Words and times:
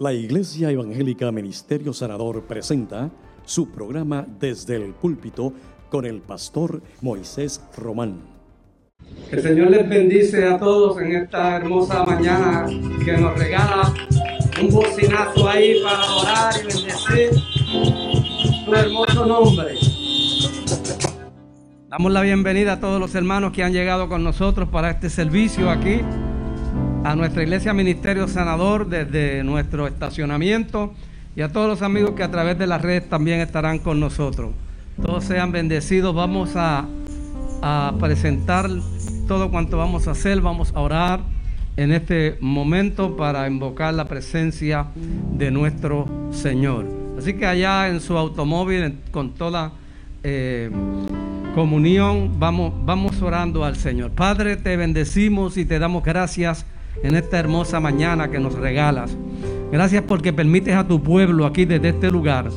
La 0.00 0.14
Iglesia 0.14 0.70
Evangélica 0.70 1.30
Ministerio 1.30 1.92
Sanador 1.92 2.44
presenta 2.44 3.10
su 3.44 3.70
programa 3.70 4.26
Desde 4.40 4.76
el 4.76 4.94
Púlpito 4.94 5.52
con 5.90 6.06
el 6.06 6.22
pastor 6.22 6.80
Moisés 7.02 7.62
Román. 7.76 8.22
El 9.30 9.42
Señor 9.42 9.68
les 9.68 9.86
bendice 9.86 10.46
a 10.46 10.58
todos 10.58 10.98
en 11.02 11.16
esta 11.16 11.56
hermosa 11.56 12.02
mañana 12.06 12.64
que 13.04 13.12
nos 13.18 13.38
regala 13.38 13.92
un 14.62 14.70
bocinazo 14.70 15.46
ahí 15.46 15.82
para 15.82 16.14
orar 16.14 16.54
y 16.54 16.66
bendecir 16.66 17.30
su 18.64 18.74
hermoso 18.74 19.26
nombre. 19.26 19.74
Damos 21.90 22.10
la 22.10 22.22
bienvenida 22.22 22.72
a 22.72 22.80
todos 22.80 22.98
los 22.98 23.14
hermanos 23.14 23.52
que 23.52 23.62
han 23.62 23.74
llegado 23.74 24.08
con 24.08 24.24
nosotros 24.24 24.70
para 24.70 24.92
este 24.92 25.10
servicio 25.10 25.68
aquí 25.68 26.00
a 27.04 27.16
nuestra 27.16 27.42
iglesia 27.42 27.72
Ministerio 27.72 28.28
Sanador 28.28 28.88
desde 28.88 29.42
nuestro 29.42 29.86
estacionamiento 29.86 30.92
y 31.34 31.40
a 31.40 31.50
todos 31.50 31.68
los 31.68 31.82
amigos 31.82 32.12
que 32.12 32.22
a 32.22 32.30
través 32.30 32.58
de 32.58 32.66
las 32.66 32.82
redes 32.82 33.08
también 33.08 33.40
estarán 33.40 33.78
con 33.78 34.00
nosotros. 34.00 34.50
Todos 35.00 35.24
sean 35.24 35.50
bendecidos. 35.50 36.14
Vamos 36.14 36.52
a, 36.56 36.86
presentar 37.98 38.68
todo 39.28 39.50
cuanto 39.50 39.78
vamos 39.78 40.08
a 40.08 40.12
hacer. 40.12 40.40
Vamos 40.40 40.72
a 40.74 40.80
orar 40.80 41.20
en 41.76 41.92
este 41.92 42.36
momento 42.40 43.16
para 43.16 43.46
invocar 43.48 43.94
la 43.94 44.06
presencia 44.06 44.86
de 44.94 45.50
nuestro 45.50 46.06
Señor. 46.32 46.86
Así 47.18 47.34
que 47.34 47.46
allá 47.46 47.88
en 47.88 48.00
su 48.00 48.16
automóvil, 48.16 48.98
con 49.10 49.32
toda 49.32 49.72
eh, 50.22 50.70
comunión, 51.54 52.38
vamos, 52.38 52.74
vamos 52.84 53.22
orando 53.22 53.64
al 53.64 53.76
Señor. 53.76 54.10
Padre, 54.10 54.56
te 54.56 54.76
bendecimos 54.76 55.56
y 55.56 55.64
te 55.64 55.78
damos 55.78 56.02
gracias 56.02 56.66
en 57.02 57.14
esta 57.14 57.38
hermosa 57.38 57.80
mañana 57.80 58.30
que 58.30 58.38
nos 58.38 58.54
regalas. 58.54 59.16
Gracias 59.72 60.02
porque 60.06 60.32
permites 60.32 60.74
a 60.74 60.86
tu 60.86 61.02
pueblo 61.02 61.46
aquí 61.46 61.64
desde 61.64 61.90
este 61.90 62.10
lugar 62.10 62.50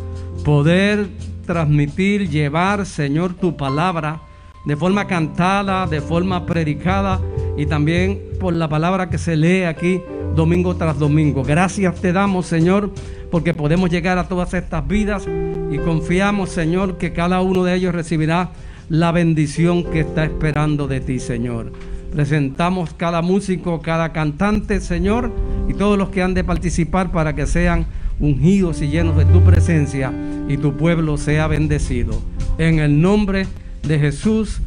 poder 0.44 1.08
transmitir, 1.46 2.30
llevar, 2.30 2.86
Señor, 2.86 3.34
tu 3.34 3.56
palabra 3.56 4.22
de 4.66 4.76
forma 4.76 5.08
cantada, 5.08 5.86
de 5.88 6.02
forma 6.02 6.46
predicada 6.46 7.20
y 7.58 7.66
también 7.66 8.22
por 8.40 8.54
la 8.54 8.70
palabra 8.70 9.10
que 9.10 9.18
se 9.18 9.36
lee 9.36 9.64
aquí 9.64 10.02
domingo 10.36 10.76
tras 10.76 10.98
domingo. 10.98 11.44
Gracias 11.44 12.02
te 12.02 12.14
damos, 12.14 12.46
Señor, 12.48 12.92
porque 13.30 13.54
podemos 13.54 13.90
llegar 13.90 14.18
a 14.18 14.28
todas 14.28 14.54
estas 14.54 14.88
vidas 14.88 15.28
y 15.72 15.78
confiamos, 15.80 16.50
Señor, 16.50 16.98
que 16.98 17.14
cada 17.14 17.42
uno 17.42 17.64
de 17.64 17.76
ellos 17.76 17.94
recibirá 17.94 18.52
la 18.90 19.12
bendición 19.12 19.84
que 19.84 20.02
está 20.02 20.26
esperando 20.26 20.88
de 20.88 21.02
ti, 21.02 21.20
Señor. 21.20 21.72
Presentamos 22.14 22.94
cada 22.94 23.24
músico, 23.24 23.82
cada 23.82 24.14
cantante, 24.14 24.80
Señor, 24.82 25.32
y 25.68 25.74
todos 25.74 25.98
los 25.98 26.10
que 26.10 26.22
han 26.22 26.36
de 26.36 26.44
participar 26.44 27.12
para 27.12 27.34
que 27.34 27.48
sean 27.48 27.88
ungidos 28.20 28.84
y 28.84 28.90
llenos 28.90 29.18
de 29.18 29.26
tu 29.26 29.42
presencia 29.42 30.14
y 30.48 30.58
tu 30.58 30.78
pueblo 30.78 31.18
sea 31.18 31.48
bendecido. 31.48 32.22
En 32.60 32.78
el 32.78 33.02
nombre 33.02 33.48
de 33.82 33.98
Jesús 33.98 34.62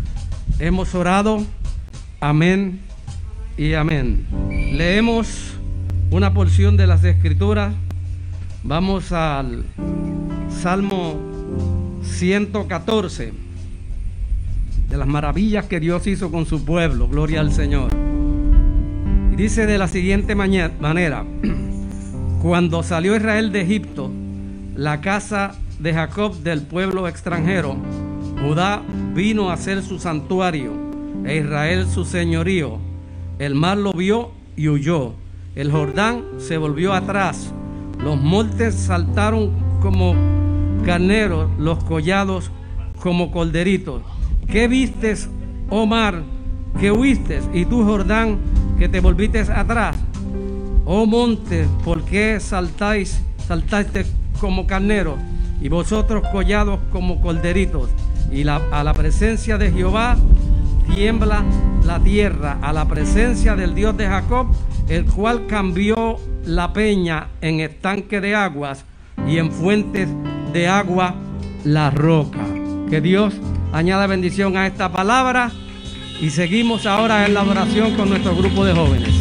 hemos 0.58 0.92
orado. 0.96 1.40
Amén 2.18 2.80
y 3.56 3.74
amén. 3.74 4.26
Leemos 4.72 5.56
una 6.10 6.34
porción 6.34 6.76
de 6.76 6.88
las 6.88 7.04
escrituras. 7.04 7.72
Vamos 8.64 9.12
al 9.12 9.64
Salmo 10.50 11.20
114 12.02 13.45
de 14.88 14.96
las 14.96 15.06
maravillas 15.06 15.66
que 15.66 15.80
Dios 15.80 16.06
hizo 16.06 16.30
con 16.30 16.46
su 16.46 16.64
pueblo. 16.64 17.08
Gloria 17.08 17.40
al 17.40 17.52
Señor. 17.52 17.90
Y 19.32 19.36
dice 19.36 19.66
de 19.66 19.78
la 19.78 19.88
siguiente 19.88 20.34
manera, 20.34 21.24
cuando 22.42 22.82
salió 22.82 23.16
Israel 23.16 23.52
de 23.52 23.62
Egipto, 23.62 24.10
la 24.74 25.00
casa 25.00 25.54
de 25.78 25.92
Jacob 25.92 26.36
del 26.42 26.62
pueblo 26.62 27.08
extranjero, 27.08 27.76
Judá 28.42 28.82
vino 29.14 29.50
a 29.50 29.56
ser 29.56 29.82
su 29.82 29.98
santuario 29.98 30.72
e 31.24 31.38
Israel 31.38 31.86
su 31.86 32.04
señorío. 32.04 32.78
El 33.38 33.54
mar 33.54 33.78
lo 33.78 33.92
vio 33.92 34.30
y 34.56 34.68
huyó. 34.68 35.14
El 35.54 35.72
Jordán 35.72 36.22
se 36.38 36.58
volvió 36.58 36.92
atrás. 36.92 37.52
Los 38.02 38.20
montes 38.20 38.74
saltaron 38.74 39.52
como 39.80 40.14
carneros, 40.84 41.50
los 41.58 41.82
collados 41.84 42.50
como 43.00 43.30
colderitos. 43.30 44.02
¿Qué 44.46 44.68
vistes, 44.68 45.28
Omar, 45.68 46.22
que 46.78 46.92
huiste? 46.92 47.40
Y 47.52 47.64
tú, 47.64 47.84
Jordán, 47.84 48.38
que 48.78 48.88
te 48.88 49.00
volviste 49.00 49.40
atrás. 49.40 49.96
Oh 50.84 51.04
monte, 51.04 51.66
¿por 51.84 52.02
qué 52.04 52.38
saltáis, 52.38 53.20
saltaste 53.48 54.06
como 54.40 54.66
carneros? 54.66 55.18
Y 55.60 55.68
vosotros 55.68 56.22
collados 56.30 56.78
como 56.92 57.20
colderitos. 57.20 57.90
Y 58.30 58.46
a 58.46 58.84
la 58.84 58.94
presencia 58.94 59.58
de 59.58 59.72
Jehová 59.72 60.16
tiembla 60.94 61.44
la 61.84 61.98
tierra, 61.98 62.58
a 62.62 62.72
la 62.72 62.86
presencia 62.86 63.56
del 63.56 63.74
Dios 63.74 63.96
de 63.96 64.06
Jacob, 64.06 64.48
el 64.88 65.06
cual 65.06 65.46
cambió 65.48 66.18
la 66.44 66.72
peña 66.72 67.28
en 67.40 67.60
estanque 67.60 68.20
de 68.20 68.36
aguas 68.36 68.84
y 69.26 69.38
en 69.38 69.50
fuentes 69.50 70.08
de 70.52 70.68
agua 70.68 71.14
la 71.64 71.90
roca. 71.90 72.44
Que 72.88 73.00
Dios 73.00 73.34
añada 73.76 74.06
bendición 74.06 74.56
a 74.56 74.66
esta 74.66 74.90
palabra 74.90 75.50
y 76.20 76.30
seguimos 76.30 76.86
ahora 76.86 77.26
en 77.26 77.34
la 77.34 77.42
oración 77.42 77.94
con 77.94 78.08
nuestro 78.08 78.34
grupo 78.34 78.64
de 78.64 78.72
jóvenes. 78.72 79.15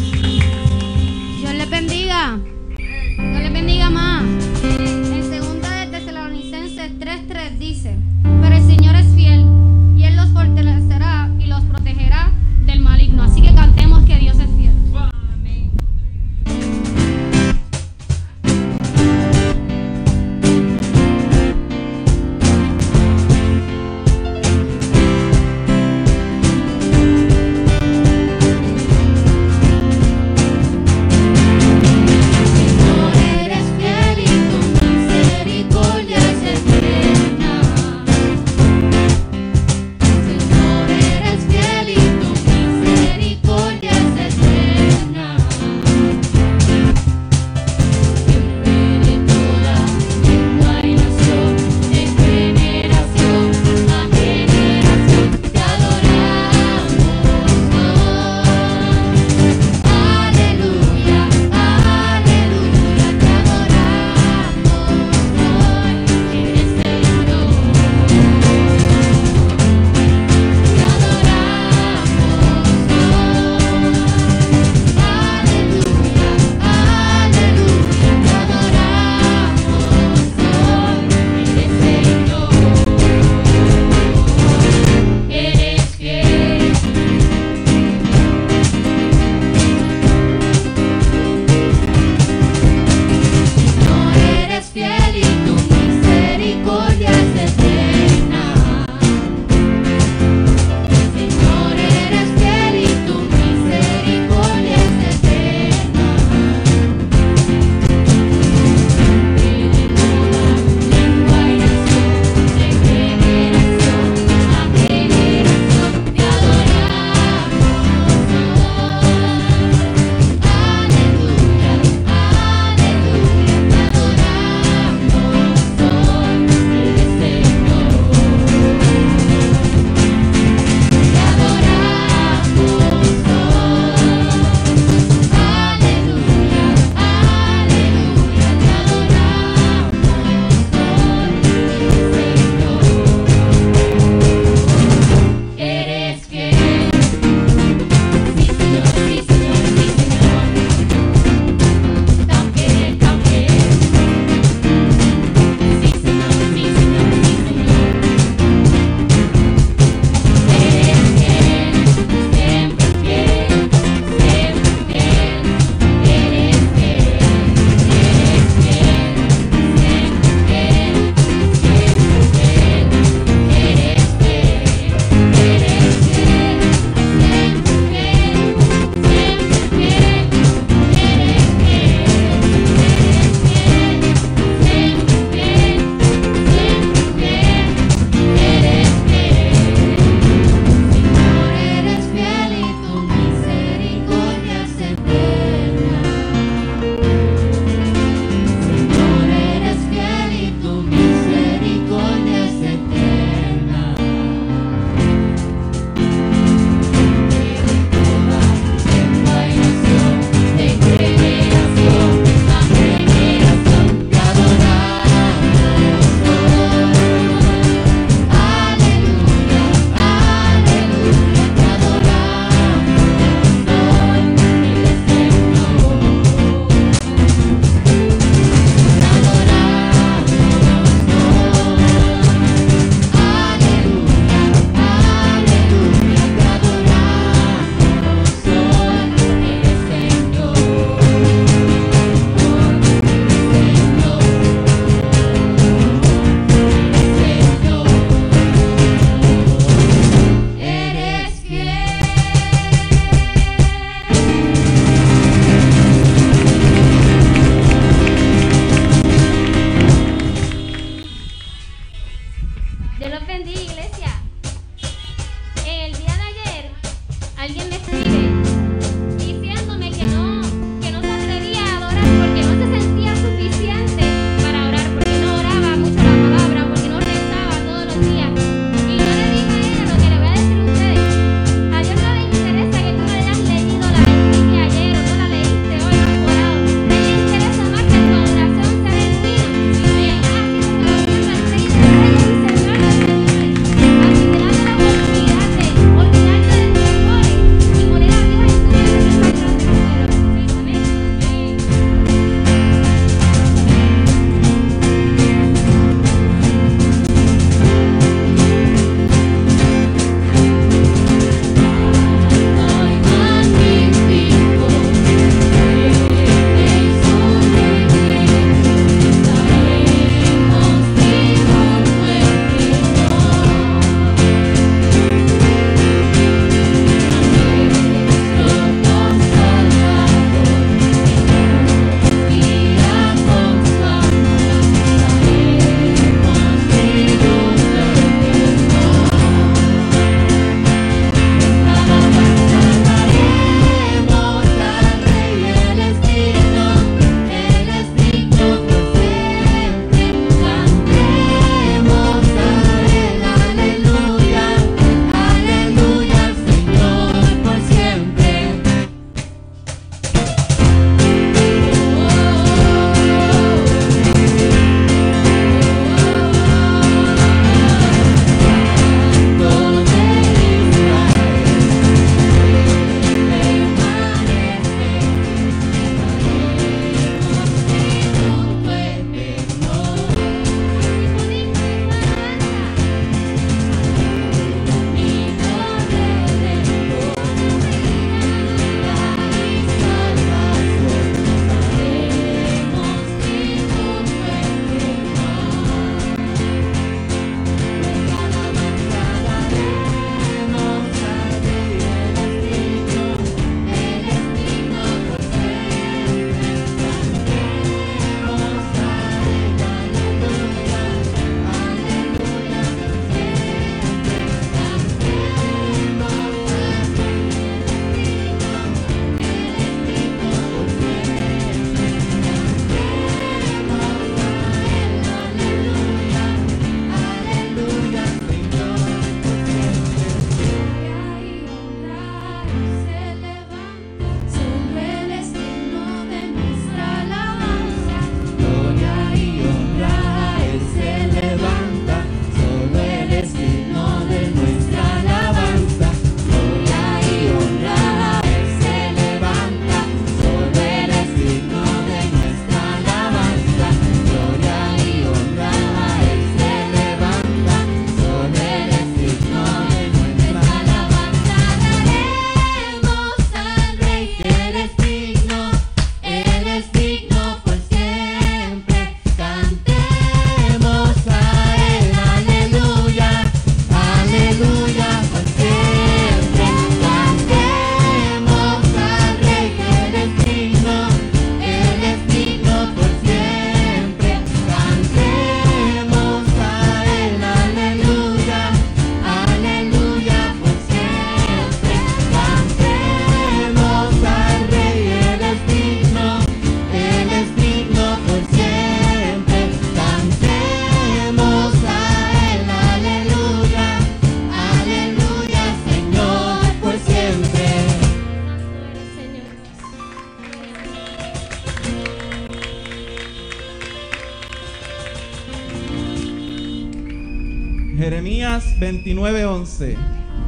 29:11 518.86 519.74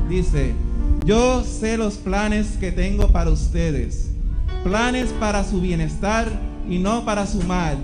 dice, 0.09 0.53
yo 1.05 1.45
sé 1.45 1.77
los 1.77 1.95
planes 1.95 2.57
que 2.59 2.73
tengo 2.73 3.07
para 3.07 3.31
ustedes, 3.31 4.11
planes 4.65 5.11
para 5.21 5.45
su 5.45 5.61
bienestar 5.61 6.29
y 6.69 6.79
no 6.79 7.05
para 7.05 7.25
su 7.27 7.41
mal, 7.45 7.79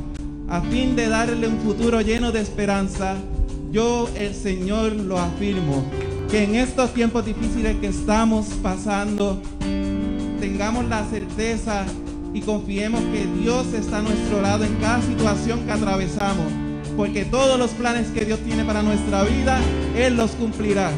a 0.49 0.61
fin 0.63 0.97
de 0.97 1.09
darle 1.09 1.47
un 1.47 1.61
futuro 1.61 2.01
lleno 2.01 2.33
de 2.33 2.41
esperanza. 2.41 3.15
Yo, 3.71 4.09
el 4.17 4.35
Señor, 4.35 4.93
lo 4.93 5.19
afirmo, 5.19 5.85
que 6.29 6.43
en 6.43 6.57
estos 6.57 6.93
tiempos 6.93 7.25
difíciles 7.25 7.77
que 7.77 7.89
estamos 7.89 8.47
pasando, 8.61 9.41
tengamos 10.41 10.87
la 10.87 11.05
certeza 11.05 11.85
y 12.33 12.41
confiemos 12.41 13.01
que 13.13 13.27
Dios 13.41 13.73
está 13.75 13.99
a 13.99 14.03
nuestro 14.03 14.43
lado 14.43 14.65
en 14.65 14.75
cada 14.77 15.01
situación 15.03 15.61
que 15.67 15.73
atravesamos, 15.73 16.53
porque 16.97 17.25
todos 17.25 17.59
los 17.59 17.71
planes 17.73 18.09
que 18.09 18.25
Dios 18.25 18.41
tiene 18.41 18.65
para 18.65 18.83
nuestra 18.83 19.25
vida, 19.25 19.59
Él 19.97 20.17
los 20.17 20.33
cumplirá. 20.33 20.93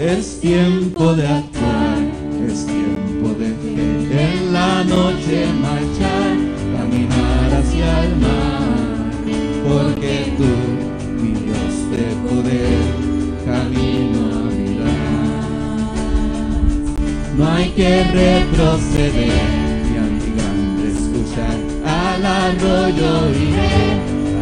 Es 0.00 0.40
tiempo 0.40 1.14
de 1.14 1.26
que 17.78 18.02
retroceder, 18.02 19.46
ni 19.88 19.96
a 19.98 20.02
mi 20.02 20.28
grande 20.36 20.84
escuchar. 20.98 21.56
Al 21.86 22.26
arroyo 22.26 23.12
iré, 23.30 23.78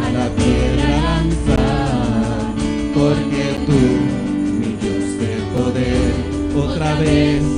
a 0.03 0.07
la 0.17 0.27
piedra 0.37 0.87
lanzar. 1.05 2.47
Porque 2.95 3.45
tú, 3.67 3.81
otra 6.59 6.95
vez 6.95 7.56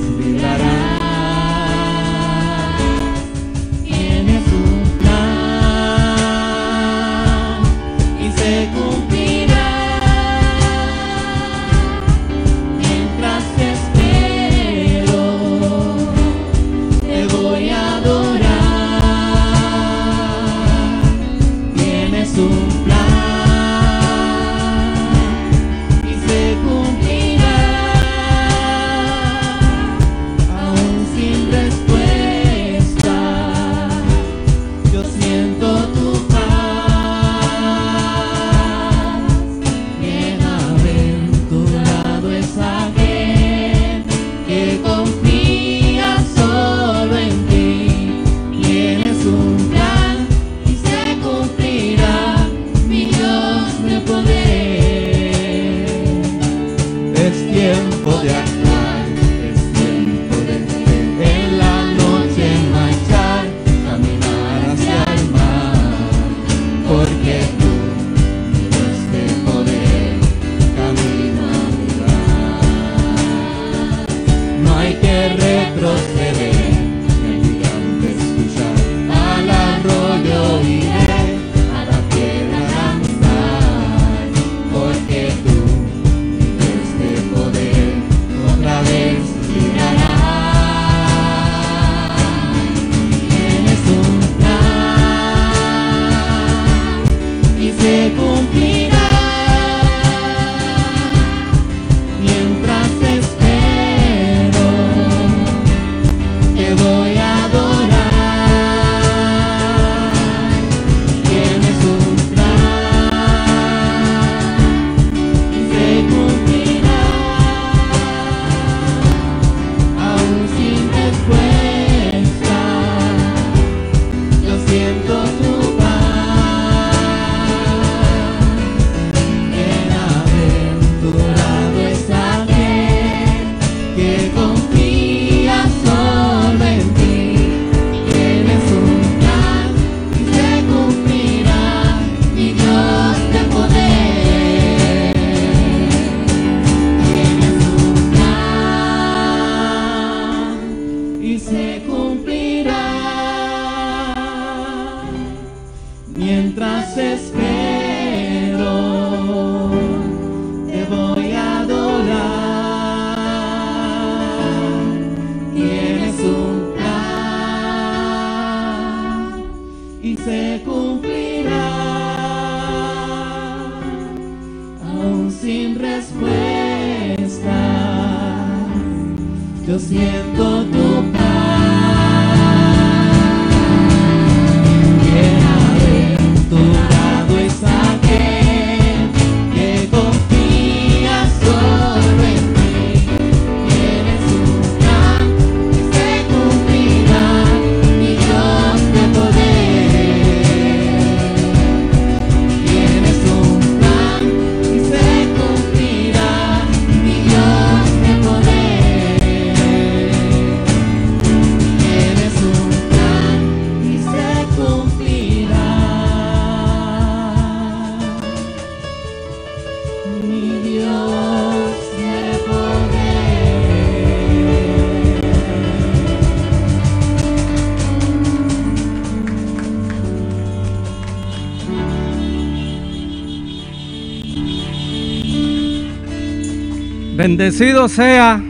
Bendecido 237.19 237.89
sea 237.89 238.41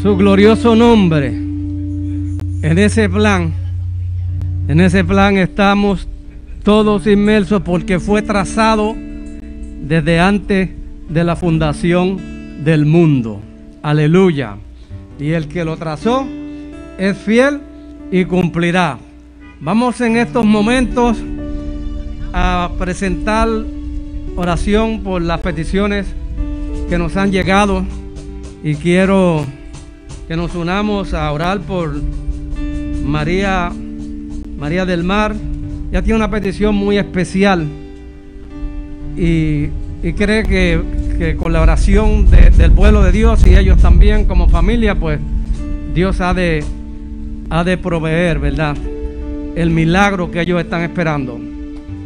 su 0.00 0.16
glorioso 0.16 0.74
nombre. 0.74 1.26
En 1.26 2.78
ese 2.78 3.10
plan, 3.10 3.52
en 4.68 4.80
ese 4.80 5.04
plan 5.04 5.36
estamos 5.36 6.08
todos 6.62 7.06
inmersos 7.06 7.60
porque 7.60 8.00
fue 8.00 8.22
trazado 8.22 8.96
desde 8.96 10.18
antes 10.18 10.70
de 11.10 11.24
la 11.24 11.36
fundación 11.36 12.64
del 12.64 12.86
mundo. 12.86 13.42
Aleluya. 13.82 14.56
Y 15.20 15.32
el 15.32 15.46
que 15.46 15.62
lo 15.66 15.76
trazó 15.76 16.26
es 16.96 17.18
fiel 17.18 17.60
y 18.10 18.24
cumplirá. 18.24 18.96
Vamos 19.60 20.00
en 20.00 20.16
estos 20.16 20.46
momentos 20.46 21.18
a 22.32 22.70
presentar 22.78 23.46
oración 24.36 25.02
por 25.02 25.20
las 25.20 25.40
peticiones 25.42 26.06
que 26.88 26.98
nos 26.98 27.16
han 27.16 27.32
llegado 27.32 27.84
y 28.62 28.74
quiero 28.76 29.44
que 30.28 30.36
nos 30.36 30.54
unamos 30.54 31.14
a 31.14 31.30
orar 31.32 31.60
por 31.60 31.94
María 33.04 33.72
María 34.58 34.86
del 34.86 35.04
Mar. 35.04 35.34
Ya 35.92 36.02
tiene 36.02 36.16
una 36.16 36.30
petición 36.30 36.74
muy 36.74 36.98
especial 36.98 37.66
y, 39.16 39.68
cree 40.16 40.42
que, 40.44 41.36
con 41.36 41.52
la 41.52 41.62
oración 41.62 42.28
del 42.30 42.72
pueblo 42.72 43.02
de 43.02 43.12
Dios 43.12 43.46
y 43.46 43.56
ellos 43.56 43.80
también 43.80 44.24
como 44.24 44.48
familia, 44.48 44.94
pues 44.94 45.18
Dios 45.94 46.20
ha 46.20 46.34
de, 46.34 46.64
ha 47.50 47.64
de 47.64 47.78
proveer, 47.78 48.38
¿verdad? 48.38 48.76
El 49.54 49.70
milagro 49.70 50.30
que 50.30 50.42
ellos 50.42 50.60
están 50.60 50.82
esperando 50.82 51.40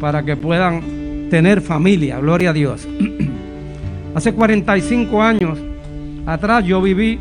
para 0.01 0.23
que 0.25 0.37
puedan 0.37 1.29
tener 1.31 1.61
familia, 1.61 2.21
gloria 2.21 2.51
a 2.51 2.53
Dios. 2.53 2.87
Hace 4.14 4.33
45 4.33 5.23
años 5.23 5.59
atrás 6.27 6.64
yo 6.64 6.83
viví 6.83 7.18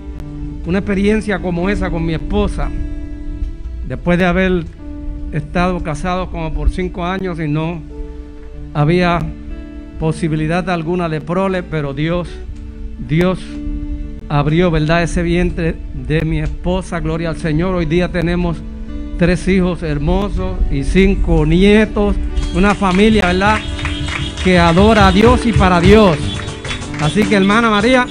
una 0.66 0.80
experiencia 0.80 1.40
como 1.40 1.70
esa 1.70 1.90
con 1.90 2.06
mi 2.06 2.14
esposa, 2.14 2.70
después 3.88 4.18
de 4.18 4.26
haber 4.26 4.64
estado 5.32 5.82
casado 5.84 6.32
como 6.32 6.52
por 6.54 6.72
5 6.72 7.06
años 7.06 7.40
y 7.40 7.48
no 7.48 7.80
había 8.74 9.20
posibilidad 10.00 10.68
alguna 10.70 11.10
de 11.10 11.22
prole, 11.22 11.62
pero 11.62 11.94
Dios, 11.94 12.30
Dios 13.08 13.40
abrió, 14.28 14.72
¿verdad?, 14.72 15.04
ese 15.04 15.22
vientre 15.22 15.76
de 15.94 16.22
mi 16.22 16.40
esposa, 16.40 17.00
gloria 17.00 17.30
al 17.30 17.38
Señor. 17.38 17.76
Hoy 17.76 17.86
día 17.86 18.12
tenemos 18.12 18.58
tres 19.18 19.48
hijos 19.48 19.84
hermosos 19.84 20.58
y 20.72 20.84
cinco 20.84 21.46
nietos, 21.46 22.16
una 22.56 22.74
familia, 22.74 23.28
¿verdad?, 23.28 23.60
que 24.44 24.58
adora 24.58 25.08
a 25.08 25.12
Dios 25.12 25.46
y 25.46 25.54
para 25.54 25.82
Dios. 25.82 26.29
Así 27.02 27.24
que 27.24 27.36
hermana 27.36 27.70
María 27.70 28.06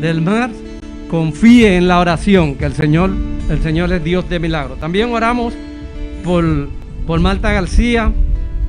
del 0.00 0.20
Mar, 0.20 0.50
confíe 1.10 1.76
en 1.76 1.88
la 1.88 1.98
oración, 1.98 2.54
que 2.54 2.64
el 2.64 2.72
Señor, 2.72 3.10
el 3.50 3.60
Señor 3.62 3.92
es 3.92 4.04
Dios 4.04 4.28
de 4.28 4.38
milagro. 4.38 4.76
También 4.76 5.12
oramos 5.12 5.54
por, 6.22 6.68
por 7.04 7.18
Marta 7.18 7.52
García 7.52 8.12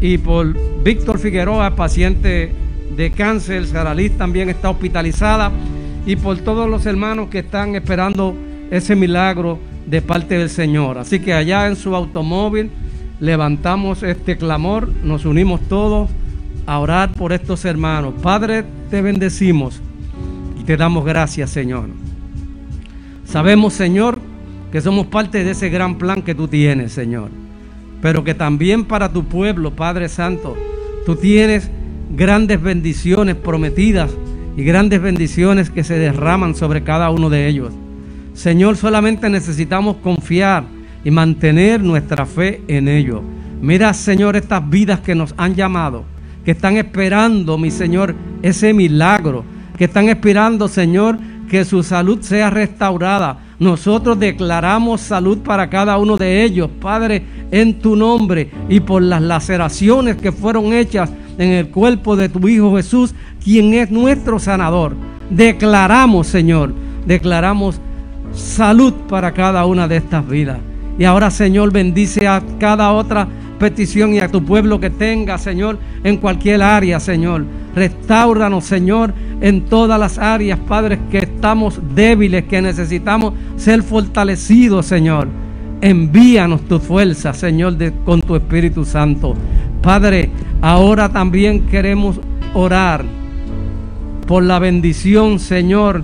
y 0.01 0.17
por 0.17 0.55
Víctor 0.83 1.19
Figueroa, 1.19 1.75
paciente 1.75 2.51
de 2.95 3.11
cáncer. 3.11 3.67
Saralis 3.67 4.17
también 4.17 4.49
está 4.49 4.71
hospitalizada. 4.71 5.51
Y 6.07 6.15
por 6.15 6.39
todos 6.39 6.67
los 6.67 6.87
hermanos 6.87 7.29
que 7.29 7.39
están 7.39 7.75
esperando 7.75 8.35
ese 8.71 8.95
milagro 8.95 9.59
de 9.85 10.01
parte 10.01 10.37
del 10.37 10.49
Señor. 10.49 10.97
Así 10.97 11.19
que 11.19 11.33
allá 11.33 11.67
en 11.67 11.75
su 11.75 11.95
automóvil 11.95 12.71
levantamos 13.19 14.01
este 14.01 14.35
clamor, 14.37 14.89
nos 15.03 15.25
unimos 15.25 15.61
todos 15.67 16.09
a 16.69 16.77
orar 16.77 17.13
por 17.13 17.33
estos 17.33 17.65
hermanos. 17.65 18.13
Padre, 18.21 18.63
te 18.91 19.01
bendecimos 19.01 19.81
y 20.59 20.63
te 20.63 20.77
damos 20.77 21.03
gracias, 21.03 21.49
Señor. 21.49 21.85
Sabemos, 23.25 23.73
Señor, 23.73 24.19
que 24.71 24.79
somos 24.79 25.07
parte 25.07 25.43
de 25.43 25.49
ese 25.49 25.69
gran 25.69 25.97
plan 25.97 26.21
que 26.21 26.35
tú 26.35 26.47
tienes, 26.47 26.91
Señor. 26.91 27.31
Pero 28.03 28.23
que 28.23 28.35
también 28.35 28.85
para 28.85 29.11
tu 29.11 29.23
pueblo, 29.23 29.75
Padre 29.75 30.09
Santo, 30.09 30.55
tú 31.07 31.15
tienes 31.15 31.71
grandes 32.15 32.61
bendiciones 32.61 33.33
prometidas 33.33 34.11
y 34.55 34.63
grandes 34.63 35.01
bendiciones 35.01 35.71
que 35.71 35.83
se 35.83 35.97
derraman 35.97 36.53
sobre 36.53 36.83
cada 36.83 37.09
uno 37.09 37.31
de 37.31 37.47
ellos. 37.47 37.73
Señor, 38.35 38.77
solamente 38.77 39.27
necesitamos 39.27 39.97
confiar 40.03 40.65
y 41.03 41.09
mantener 41.09 41.81
nuestra 41.81 42.27
fe 42.27 42.61
en 42.67 42.87
ellos. 42.87 43.21
Mira, 43.59 43.91
Señor, 43.95 44.35
estas 44.35 44.69
vidas 44.69 44.99
que 44.99 45.15
nos 45.15 45.33
han 45.35 45.55
llamado 45.55 46.18
que 46.43 46.51
están 46.51 46.77
esperando, 46.77 47.57
mi 47.57 47.71
Señor, 47.71 48.15
ese 48.41 48.73
milagro, 48.73 49.43
que 49.77 49.85
están 49.85 50.09
esperando, 50.09 50.67
Señor, 50.67 51.17
que 51.49 51.65
su 51.65 51.83
salud 51.83 52.21
sea 52.21 52.49
restaurada. 52.49 53.39
Nosotros 53.59 54.17
declaramos 54.19 55.01
salud 55.01 55.39
para 55.39 55.69
cada 55.69 55.97
uno 55.97 56.15
de 56.15 56.43
ellos, 56.43 56.69
Padre, 56.79 57.23
en 57.51 57.79
tu 57.79 57.95
nombre 57.95 58.49
y 58.69 58.79
por 58.79 59.01
las 59.01 59.21
laceraciones 59.21 60.15
que 60.15 60.31
fueron 60.31 60.71
hechas 60.71 61.09
en 61.37 61.51
el 61.51 61.69
cuerpo 61.69 62.15
de 62.15 62.29
tu 62.29 62.47
Hijo 62.47 62.75
Jesús, 62.75 63.13
quien 63.43 63.73
es 63.73 63.91
nuestro 63.91 64.39
sanador. 64.39 64.95
Declaramos, 65.29 66.27
Señor, 66.27 66.73
declaramos 67.05 67.81
salud 68.33 68.93
para 69.09 69.33
cada 69.33 69.65
una 69.65 69.87
de 69.87 69.97
estas 69.97 70.27
vidas. 70.27 70.59
Y 70.97 71.05
ahora, 71.05 71.31
Señor, 71.31 71.71
bendice 71.71 72.27
a 72.27 72.41
cada 72.59 72.91
otra 72.91 73.27
petición 73.59 74.13
y 74.13 74.19
a 74.19 74.29
tu 74.29 74.43
pueblo 74.43 74.79
que 74.79 74.89
tenga, 74.89 75.37
Señor, 75.37 75.77
en 76.03 76.17
cualquier 76.17 76.63
área, 76.63 76.99
Señor. 76.99 77.45
Restauranos, 77.75 78.65
Señor, 78.65 79.13
en 79.41 79.65
todas 79.65 79.99
las 79.99 80.17
áreas, 80.17 80.57
Padre, 80.67 80.97
que 81.11 81.19
estamos 81.19 81.79
débiles, 81.93 82.45
que 82.45 82.61
necesitamos 82.61 83.33
ser 83.57 83.83
fortalecidos, 83.83 84.85
Señor. 84.87 85.27
Envíanos 85.81 86.61
tu 86.61 86.79
fuerza, 86.79 87.33
Señor, 87.33 87.77
con 88.03 88.21
tu 88.21 88.35
Espíritu 88.35 88.83
Santo. 88.83 89.35
Padre, 89.81 90.29
ahora 90.61 91.09
también 91.09 91.67
queremos 91.67 92.19
orar 92.53 93.05
por 94.27 94.43
la 94.43 94.59
bendición, 94.59 95.39
Señor, 95.39 96.03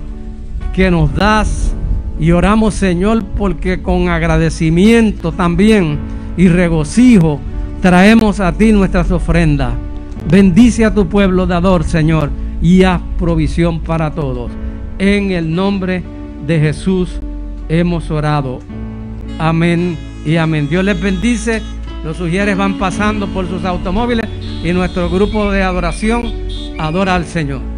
que 0.74 0.90
nos 0.90 1.14
das. 1.14 1.72
Y 2.18 2.30
oramos, 2.30 2.74
Señor, 2.74 3.24
porque 3.36 3.82
con 3.82 4.08
agradecimiento 4.08 5.32
también 5.32 5.98
y 6.36 6.48
regocijo 6.48 7.40
traemos 7.80 8.40
a 8.40 8.52
ti 8.52 8.72
nuestras 8.72 9.10
ofrendas. 9.10 9.74
Bendice 10.28 10.84
a 10.84 10.94
tu 10.94 11.08
pueblo 11.08 11.46
dador, 11.46 11.84
Señor, 11.84 12.30
y 12.60 12.82
haz 12.82 13.00
provisión 13.18 13.80
para 13.80 14.12
todos. 14.12 14.50
En 14.98 15.30
el 15.30 15.54
nombre 15.54 16.02
de 16.46 16.58
Jesús 16.58 17.20
hemos 17.68 18.10
orado. 18.10 18.60
Amén 19.38 19.96
y 20.24 20.36
amén. 20.36 20.68
Dios 20.68 20.84
les 20.84 21.00
bendice. 21.00 21.62
Los 22.04 22.16
sugieres 22.16 22.56
van 22.56 22.78
pasando 22.78 23.26
por 23.28 23.48
sus 23.48 23.64
automóviles 23.64 24.28
y 24.64 24.72
nuestro 24.72 25.10
grupo 25.10 25.50
de 25.50 25.62
adoración 25.62 26.32
adora 26.78 27.14
al 27.14 27.24
Señor. 27.24 27.60
Señor, 27.60 27.75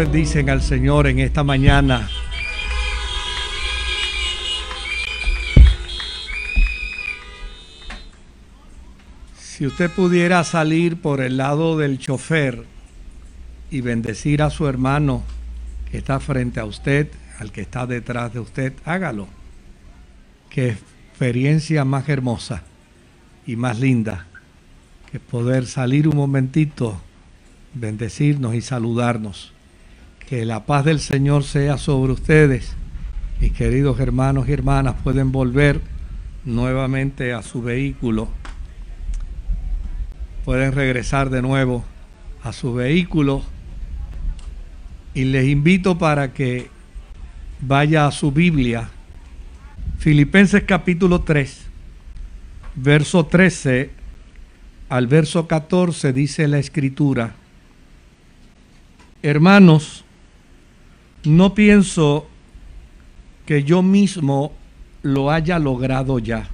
bendicen 0.00 0.48
al 0.48 0.62
Señor 0.62 1.08
en 1.08 1.18
esta 1.18 1.44
mañana? 1.44 2.08
Si 9.36 9.66
usted 9.66 9.90
pudiera 9.90 10.42
salir 10.44 11.02
por 11.02 11.20
el 11.20 11.36
lado 11.36 11.76
del 11.76 11.98
chofer 11.98 12.64
y 13.70 13.82
bendecir 13.82 14.40
a 14.40 14.48
su 14.48 14.66
hermano 14.66 15.22
que 15.90 15.98
está 15.98 16.18
frente 16.18 16.60
a 16.60 16.64
usted, 16.64 17.10
al 17.38 17.52
que 17.52 17.60
está 17.60 17.86
detrás 17.86 18.32
de 18.32 18.40
usted, 18.40 18.72
hágalo. 18.86 19.28
Qué 20.48 20.70
experiencia 20.70 21.84
más 21.84 22.08
hermosa 22.08 22.62
y 23.46 23.56
más 23.56 23.78
linda 23.78 24.28
que 25.12 25.20
poder 25.20 25.66
salir 25.66 26.08
un 26.08 26.16
momentito, 26.16 26.98
bendecirnos 27.74 28.54
y 28.54 28.62
saludarnos. 28.62 29.52
Que 30.30 30.44
la 30.44 30.64
paz 30.64 30.84
del 30.84 31.00
Señor 31.00 31.42
sea 31.42 31.76
sobre 31.76 32.12
ustedes. 32.12 32.76
Mis 33.40 33.50
queridos 33.50 33.98
hermanos 33.98 34.48
y 34.48 34.52
hermanas 34.52 34.94
pueden 35.02 35.32
volver 35.32 35.80
nuevamente 36.44 37.32
a 37.32 37.42
su 37.42 37.62
vehículo. 37.62 38.28
Pueden 40.44 40.70
regresar 40.70 41.30
de 41.30 41.42
nuevo 41.42 41.84
a 42.44 42.52
su 42.52 42.72
vehículo. 42.72 43.42
Y 45.14 45.24
les 45.24 45.48
invito 45.48 45.98
para 45.98 46.32
que 46.32 46.70
vaya 47.60 48.06
a 48.06 48.12
su 48.12 48.30
Biblia. 48.30 48.88
Filipenses 49.98 50.62
capítulo 50.62 51.22
3, 51.22 51.66
verso 52.76 53.26
13 53.26 53.90
al 54.90 55.08
verso 55.08 55.48
14 55.48 56.12
dice 56.12 56.46
la 56.46 56.60
escritura, 56.60 57.34
hermanos, 59.24 60.04
no 61.24 61.54
pienso 61.54 62.26
que 63.46 63.64
yo 63.64 63.82
mismo 63.82 64.52
lo 65.02 65.30
haya 65.30 65.58
logrado 65.58 66.18
ya. 66.18 66.48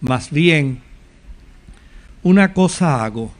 Más 0.00 0.30
bien, 0.30 0.80
una 2.22 2.54
cosa 2.54 3.04
hago, 3.04 3.32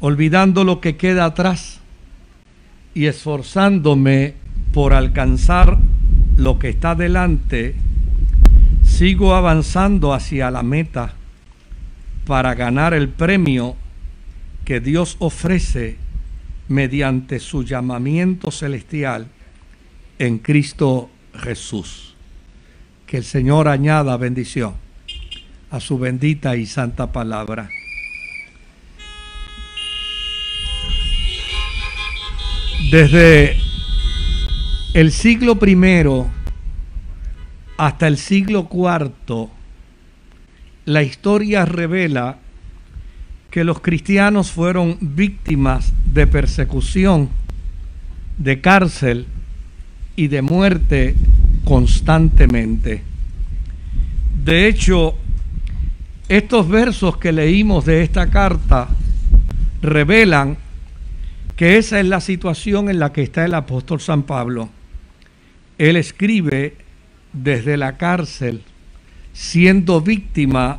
olvidando 0.00 0.64
lo 0.64 0.80
que 0.80 0.96
queda 0.96 1.24
atrás 1.24 1.80
y 2.94 3.06
esforzándome 3.06 4.34
por 4.72 4.92
alcanzar 4.92 5.78
lo 6.36 6.58
que 6.58 6.68
está 6.68 6.94
delante, 6.94 7.74
sigo 8.82 9.34
avanzando 9.34 10.12
hacia 10.12 10.50
la 10.50 10.62
meta 10.62 11.14
para 12.26 12.54
ganar 12.54 12.94
el 12.94 13.08
premio 13.08 13.76
que 14.64 14.80
Dios 14.80 15.16
ofrece 15.18 15.96
mediante 16.68 17.40
su 17.40 17.64
llamamiento 17.64 18.50
celestial 18.50 19.26
en 20.18 20.38
Cristo 20.38 21.10
Jesús. 21.34 22.14
Que 23.06 23.18
el 23.18 23.24
Señor 23.24 23.68
añada 23.68 24.16
bendición 24.16 24.74
a 25.70 25.80
su 25.80 25.98
bendita 25.98 26.56
y 26.56 26.66
santa 26.66 27.10
palabra. 27.12 27.70
Desde 32.90 33.56
el 34.94 35.12
siglo 35.12 35.58
primero 35.58 36.26
hasta 37.76 38.08
el 38.08 38.16
siglo 38.16 38.66
cuarto, 38.66 39.50
la 40.84 41.02
historia 41.02 41.64
revela 41.64 42.38
que 43.58 43.64
los 43.64 43.80
cristianos 43.80 44.52
fueron 44.52 44.98
víctimas 45.00 45.92
de 46.14 46.28
persecución, 46.28 47.28
de 48.36 48.60
cárcel 48.60 49.26
y 50.14 50.28
de 50.28 50.42
muerte 50.42 51.16
constantemente. 51.64 53.02
De 54.44 54.68
hecho, 54.68 55.16
estos 56.28 56.68
versos 56.68 57.16
que 57.16 57.32
leímos 57.32 57.84
de 57.84 58.04
esta 58.04 58.30
carta 58.30 58.90
revelan 59.82 60.56
que 61.56 61.78
esa 61.78 61.98
es 61.98 62.06
la 62.06 62.20
situación 62.20 62.88
en 62.88 63.00
la 63.00 63.12
que 63.12 63.24
está 63.24 63.44
el 63.44 63.54
apóstol 63.54 64.00
San 64.00 64.22
Pablo. 64.22 64.68
Él 65.78 65.96
escribe 65.96 66.76
desde 67.32 67.76
la 67.76 67.96
cárcel, 67.96 68.62
siendo 69.32 70.00
víctima 70.00 70.78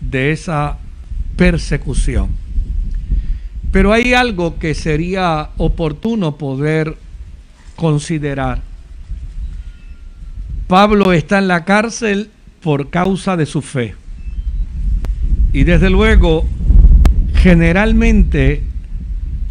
de 0.00 0.32
esa 0.32 0.76
persecución. 1.40 2.28
Pero 3.72 3.94
hay 3.94 4.12
algo 4.12 4.58
que 4.58 4.74
sería 4.74 5.48
oportuno 5.56 6.36
poder 6.36 6.98
considerar. 7.76 8.60
Pablo 10.66 11.14
está 11.14 11.38
en 11.38 11.48
la 11.48 11.64
cárcel 11.64 12.28
por 12.60 12.90
causa 12.90 13.38
de 13.38 13.46
su 13.46 13.62
fe. 13.62 13.94
Y 15.54 15.64
desde 15.64 15.88
luego, 15.88 16.46
generalmente 17.36 18.62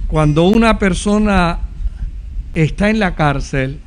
cuando 0.10 0.44
una 0.44 0.78
persona 0.78 1.58
está 2.54 2.92
en 2.92 3.00
la 3.00 3.16
cárcel, 3.16 3.80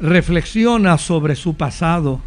reflexiona 0.00 0.96
sobre 0.96 1.36
su 1.36 1.58
pasado 1.58 2.22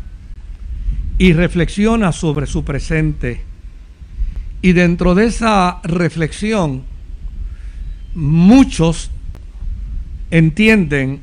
y 1.17 1.33
reflexiona 1.33 2.11
sobre 2.11 2.45
su 2.45 2.63
presente. 2.63 3.48
Y 4.61 4.73
dentro 4.73 5.15
de 5.15 5.25
esa 5.25 5.79
reflexión, 5.83 6.83
muchos 8.13 9.11
entienden 10.31 11.21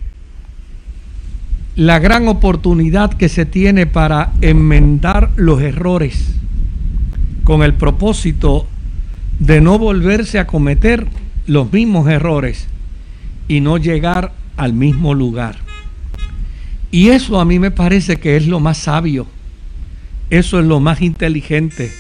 la 1.77 1.99
gran 1.99 2.27
oportunidad 2.29 3.13
que 3.13 3.29
se 3.29 3.45
tiene 3.45 3.87
para 3.87 4.33
enmendar 4.41 5.31
los 5.37 5.61
errores 5.61 6.35
con 7.45 7.63
el 7.63 7.75
propósito 7.75 8.67
de 9.39 9.61
no 9.61 9.79
volverse 9.79 10.39
a 10.39 10.47
cometer 10.47 11.07
los 11.47 11.71
mismos 11.73 12.09
errores 12.09 12.67
y 13.47 13.61
no 13.61 13.77
llegar 13.77 14.33
al 14.57 14.73
mismo 14.73 15.15
lugar. 15.15 15.57
Y 16.91 17.09
eso 17.09 17.39
a 17.39 17.45
mí 17.45 17.59
me 17.59 17.71
parece 17.71 18.17
que 18.17 18.37
es 18.37 18.47
lo 18.47 18.59
más 18.59 18.79
sabio, 18.79 19.27
eso 20.31 20.59
es 20.59 20.67
lo 20.67 20.81
más 20.81 21.03
inteligente. 21.03 21.91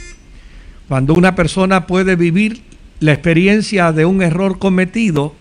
Cuando 0.88 1.14
una 1.14 1.34
persona 1.34 1.86
puede 1.86 2.14
vivir 2.14 2.62
la 3.00 3.12
experiencia 3.12 3.92
de 3.92 4.04
un 4.04 4.22
error 4.22 4.58
cometido 4.58 5.34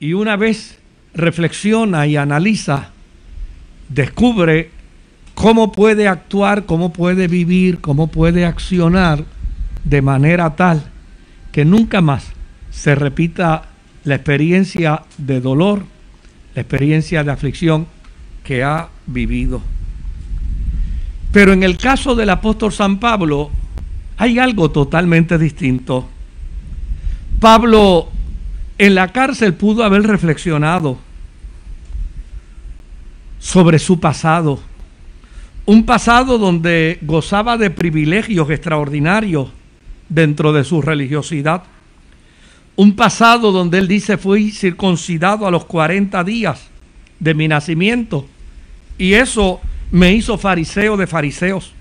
y 0.00 0.12
una 0.14 0.36
vez 0.36 0.78
reflexiona 1.14 2.06
y 2.06 2.16
analiza, 2.16 2.90
descubre 3.88 4.70
cómo 5.34 5.70
puede 5.70 6.08
actuar, 6.08 6.66
cómo 6.66 6.92
puede 6.92 7.28
vivir, 7.28 7.80
cómo 7.80 8.08
puede 8.08 8.44
accionar 8.44 9.24
de 9.84 10.02
manera 10.02 10.56
tal 10.56 10.82
que 11.52 11.64
nunca 11.64 12.00
más 12.00 12.32
se 12.70 12.94
repita 12.94 13.68
la 14.04 14.16
experiencia 14.16 15.04
de 15.18 15.40
dolor, 15.40 15.84
la 16.54 16.62
experiencia 16.62 17.22
de 17.22 17.30
aflicción 17.30 17.86
que 18.42 18.64
ha 18.64 18.88
vivido. 19.06 19.62
Pero 21.36 21.52
en 21.52 21.62
el 21.62 21.76
caso 21.76 22.14
del 22.14 22.30
apóstol 22.30 22.72
San 22.72 22.98
Pablo 22.98 23.50
hay 24.16 24.38
algo 24.38 24.70
totalmente 24.70 25.36
distinto. 25.36 26.08
Pablo 27.40 28.08
en 28.78 28.94
la 28.94 29.12
cárcel 29.12 29.52
pudo 29.52 29.84
haber 29.84 30.04
reflexionado 30.04 30.96
sobre 33.38 33.78
su 33.78 34.00
pasado. 34.00 34.60
Un 35.66 35.84
pasado 35.84 36.38
donde 36.38 37.00
gozaba 37.02 37.58
de 37.58 37.68
privilegios 37.68 38.48
extraordinarios 38.48 39.50
dentro 40.08 40.54
de 40.54 40.64
su 40.64 40.80
religiosidad. 40.80 41.64
Un 42.76 42.96
pasado 42.96 43.52
donde 43.52 43.76
él 43.76 43.88
dice 43.88 44.16
fui 44.16 44.52
circuncidado 44.52 45.46
a 45.46 45.50
los 45.50 45.66
40 45.66 46.24
días 46.24 46.68
de 47.20 47.34
mi 47.34 47.46
nacimiento 47.46 48.26
y 48.96 49.12
eso 49.12 49.60
me 49.90 50.12
hizo 50.12 50.38
fariseo 50.38 50.96
de 50.96 51.06
fariseos. 51.06 51.72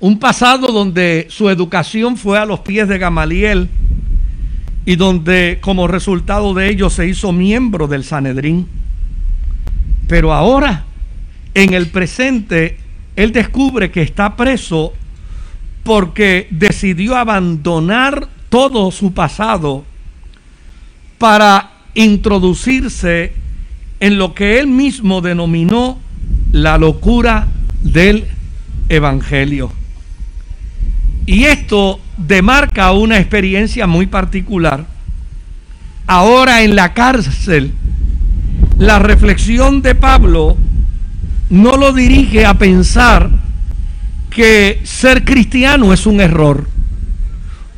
Un 0.00 0.18
pasado 0.18 0.72
donde 0.72 1.26
su 1.30 1.48
educación 1.48 2.16
fue 2.16 2.38
a 2.38 2.46
los 2.46 2.60
pies 2.60 2.88
de 2.88 2.98
Gamaliel 2.98 3.68
y 4.84 4.96
donde 4.96 5.58
como 5.60 5.86
resultado 5.86 6.54
de 6.54 6.70
ello 6.70 6.90
se 6.90 7.06
hizo 7.06 7.32
miembro 7.32 7.86
del 7.86 8.02
Sanedrín. 8.02 8.66
Pero 10.08 10.32
ahora, 10.32 10.84
en 11.54 11.72
el 11.74 11.88
presente, 11.88 12.78
él 13.14 13.32
descubre 13.32 13.90
que 13.90 14.02
está 14.02 14.36
preso 14.36 14.92
porque 15.84 16.48
decidió 16.50 17.16
abandonar 17.16 18.28
todo 18.48 18.90
su 18.90 19.12
pasado 19.14 19.84
para 21.18 21.70
introducirse 21.94 23.32
en 24.00 24.18
lo 24.18 24.34
que 24.34 24.58
él 24.58 24.66
mismo 24.66 25.20
denominó 25.20 25.98
la 26.52 26.78
locura 26.78 27.48
del 27.82 28.26
Evangelio. 28.88 29.72
Y 31.24 31.44
esto 31.44 32.00
demarca 32.16 32.92
una 32.92 33.18
experiencia 33.18 33.86
muy 33.86 34.06
particular. 34.06 34.86
Ahora 36.06 36.62
en 36.62 36.76
la 36.76 36.94
cárcel, 36.94 37.72
la 38.78 38.98
reflexión 38.98 39.82
de 39.82 39.94
Pablo 39.94 40.56
no 41.48 41.76
lo 41.76 41.92
dirige 41.92 42.44
a 42.44 42.54
pensar 42.54 43.30
que 44.30 44.80
ser 44.84 45.24
cristiano 45.24 45.92
es 45.92 46.06
un 46.06 46.20
error, 46.20 46.66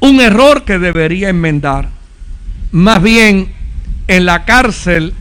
un 0.00 0.20
error 0.20 0.64
que 0.64 0.78
debería 0.78 1.28
enmendar. 1.28 1.90
Más 2.72 3.02
bien, 3.02 3.52
en 4.08 4.24
la 4.26 4.44
cárcel, 4.44 5.14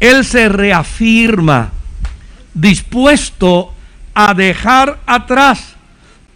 él 0.00 0.24
se 0.24 0.48
reafirma 0.48 1.72
dispuesto 2.56 3.72
a 4.14 4.32
dejar 4.32 4.98
atrás 5.06 5.74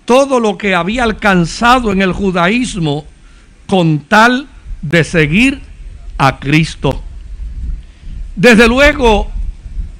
todo 0.05 0.39
lo 0.39 0.59
que 0.59 0.75
había 0.75 1.05
alcanzado 1.05 1.93
en 1.93 2.03
el 2.03 2.13
judaísmo 2.13 3.07
con 3.67 4.01
tal 4.01 4.47
de 4.83 5.03
seguir 5.03 5.61
a 6.19 6.39
Cristo. 6.39 7.03
Desde 8.37 8.69
luego, 8.69 9.31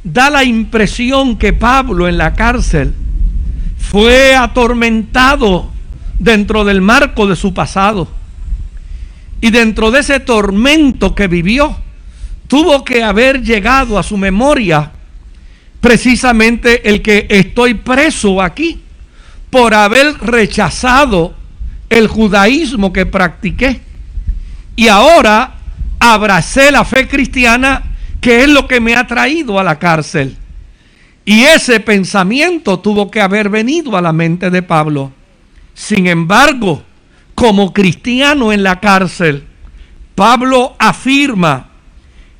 da 0.05 0.29
la 0.29 0.45
impresión 0.45 1.37
que 1.37 1.53
Pablo 1.53 2.07
en 2.07 2.19
la 2.19 2.35
cárcel 2.35 2.95
fue 3.79 4.37
atormentado 4.37 5.71
dentro 6.19 6.65
del 6.65 6.83
marco 6.83 7.27
de 7.27 7.37
su 7.37 7.55
pasado. 7.55 8.09
Y 9.41 9.51
dentro 9.51 9.91
de 9.91 10.01
ese 10.01 10.21
tormento 10.21 11.15
que 11.15 11.29
vivió, 11.29 11.77
tuvo 12.47 12.85
que 12.85 13.03
haber 13.03 13.43
llegado 13.43 13.99
a 13.99 14.03
su 14.03 14.19
memoria 14.19 14.93
precisamente 15.81 16.89
el 16.89 17.03
que 17.03 17.27
estoy 17.31 17.75
preso 17.75 18.41
aquí 18.43 18.81
por 19.51 19.75
haber 19.75 20.19
rechazado 20.19 21.35
el 21.89 22.07
judaísmo 22.07 22.93
que 22.93 23.07
practiqué. 23.07 23.81
Y 24.77 24.89
ahora 24.89 25.55
abracé 25.99 26.71
la 26.71 26.85
fe 26.85 27.09
cristiana 27.09 27.83
que 28.21 28.43
es 28.45 28.49
lo 28.49 28.69
que 28.69 28.81
me 28.81 28.95
ha 28.95 29.07
traído 29.07 29.59
a 29.59 29.65
la 29.65 29.79
cárcel. 29.79 30.37
Y 31.25 31.43
ese 31.43 31.81
pensamiento 31.81 32.79
tuvo 32.79 33.11
que 33.11 33.21
haber 33.21 33.49
venido 33.49 33.97
a 33.97 34.03
la 34.03 34.13
mente 34.13 34.51
de 34.51 34.63
Pablo. 34.63 35.13
Sin 35.75 36.07
embargo, 36.07 36.83
como 37.35 37.73
cristiano 37.73 38.53
en 38.53 38.63
la 38.63 38.81
cárcel, 38.81 39.45
Pablo 40.15 40.77
afirma 40.79 41.69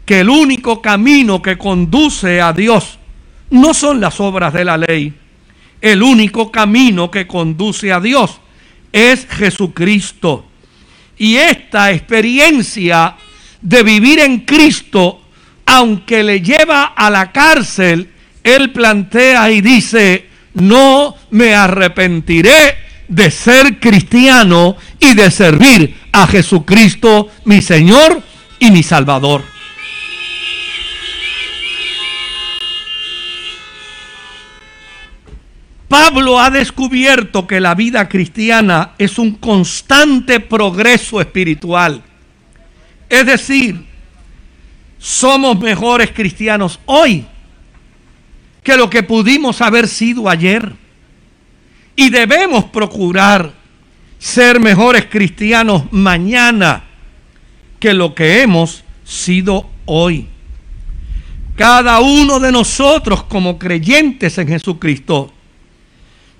que 0.05 0.21
el 0.21 0.29
único 0.29 0.83
camino 0.83 1.41
que 1.41 1.57
conduce 1.57 2.41
a 2.41 2.53
Dios 2.53 3.00
no 3.51 3.75
son 3.75 4.01
las 4.01 4.21
obras 4.21 4.53
de 4.53 4.65
la 4.65 4.77
ley. 4.77 5.13
El 5.81 6.03
único 6.03 6.51
camino 6.51 7.11
que 7.11 7.27
conduce 7.27 7.93
a 7.93 8.01
Dios 8.01 8.41
es 8.93 9.27
Jesucristo. 9.29 10.47
Y 11.19 11.37
esta 11.37 11.91
experiencia 11.91 13.17
de 13.61 13.83
vivir 13.83 14.21
en 14.21 14.41
Cristo, 14.41 15.21
aunque 15.67 16.23
le 16.23 16.41
lleva 16.41 16.85
a 16.85 17.11
la 17.11 17.33
cárcel, 17.33 18.11
él 18.43 18.73
plantea 18.73 19.51
y 19.51 19.61
dice, 19.61 20.29
no 20.55 21.15
me 21.31 21.55
arrepentiré 21.55 22.77
de 23.09 23.31
ser 23.31 23.79
cristiano 23.81 24.77
y 24.99 25.15
de 25.15 25.31
servir 25.31 25.97
a 26.13 26.27
Jesucristo, 26.27 27.29
mi 27.45 27.61
Señor 27.61 28.23
y 28.59 28.71
mi 28.71 28.83
Salvador. 28.83 29.43
Pablo 35.91 36.39
ha 36.39 36.51
descubierto 36.51 37.49
que 37.49 37.59
la 37.59 37.75
vida 37.75 38.09
cristiana 38.09 38.93
es 38.97 39.19
un 39.19 39.33
constante 39.33 40.39
progreso 40.39 41.21
espiritual. 41.21 42.01
Es 43.09 43.27
decir, 43.27 43.85
somos 45.01 45.59
mejores 45.59 46.13
cristianos 46.13 46.79
hoy 46.87 47.27
que 48.63 48.77
lo 48.77 48.89
que 48.89 49.03
pudimos 49.03 49.61
haber 49.61 49.89
sido 49.89 50.29
ayer. 50.29 50.73
Y 51.97 52.09
debemos 52.09 52.67
procurar 52.67 53.53
ser 54.17 54.61
mejores 54.61 55.07
cristianos 55.07 55.83
mañana 55.91 56.85
que 57.81 57.95
lo 57.95 58.15
que 58.15 58.43
hemos 58.43 58.85
sido 59.03 59.69
hoy. 59.87 60.29
Cada 61.57 61.99
uno 61.99 62.39
de 62.39 62.53
nosotros 62.53 63.25
como 63.25 63.59
creyentes 63.59 64.39
en 64.39 64.47
Jesucristo 64.47 65.35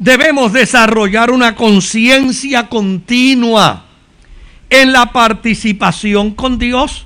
debemos 0.01 0.53
desarrollar 0.55 1.31
una 1.31 1.55
conciencia 1.55 2.69
continua 2.69 3.85
en 4.71 4.93
la 4.93 5.13
participación 5.13 6.33
con 6.33 6.59
Dios. 6.59 7.05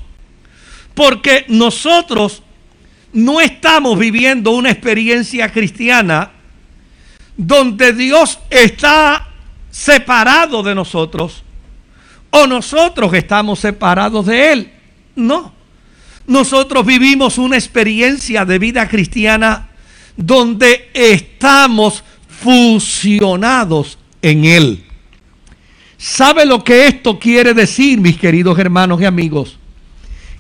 Porque 0.95 1.45
nosotros 1.49 2.43
no 3.13 3.41
estamos 3.41 3.99
viviendo 3.99 4.53
una 4.53 4.71
experiencia 4.71 5.53
cristiana 5.53 6.31
donde 7.37 7.93
Dios 7.93 8.39
está 8.49 9.29
separado 9.73 10.63
de 10.63 10.77
nosotros 10.77 11.43
o 12.31 12.47
nosotros 12.47 13.13
estamos 13.13 13.59
separados 13.59 14.27
de 14.27 14.53
Él. 14.53 14.73
No. 15.17 15.53
Nosotros 16.29 16.87
vivimos 16.87 17.39
una 17.39 17.57
experiencia 17.57 18.45
de 18.45 18.59
vida 18.61 18.89
cristiana 18.89 19.69
donde 20.17 20.91
estamos 20.95 22.05
fusionados 22.41 23.99
en 24.23 24.45
Él. 24.45 24.85
¿Sabe 25.97 26.45
lo 26.45 26.63
que 26.63 26.87
esto 26.87 27.19
quiere 27.19 27.55
decir, 27.55 28.01
mis 28.01 28.19
queridos 28.19 28.59
hermanos 28.59 29.01
y 29.01 29.05
amigos? 29.05 29.59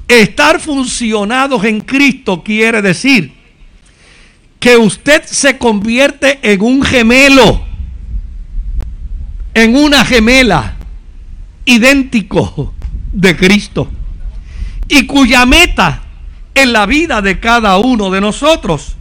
Estar 0.06 0.60
funcionados 0.60 1.64
en 1.64 1.80
Cristo 1.80 2.42
quiere 2.42 2.82
decir 2.82 3.32
que 4.60 4.76
usted 4.76 5.24
se 5.24 5.56
convierte 5.56 6.38
en 6.42 6.60
un 6.60 6.82
gemelo, 6.82 7.64
en 9.54 9.76
una 9.76 10.04
gemela 10.04 10.76
idéntico 11.64 12.74
de 13.12 13.36
Cristo 13.36 13.90
y 14.88 15.06
cuya 15.06 15.46
meta 15.46 16.02
en 16.54 16.72
la 16.72 16.86
vida 16.86 17.22
de 17.22 17.40
cada 17.40 17.78
uno 17.78 18.10
de 18.10 18.20
nosotros 18.20 18.96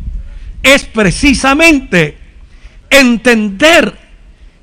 es 0.61 0.85
precisamente 0.85 2.17
entender 2.99 3.97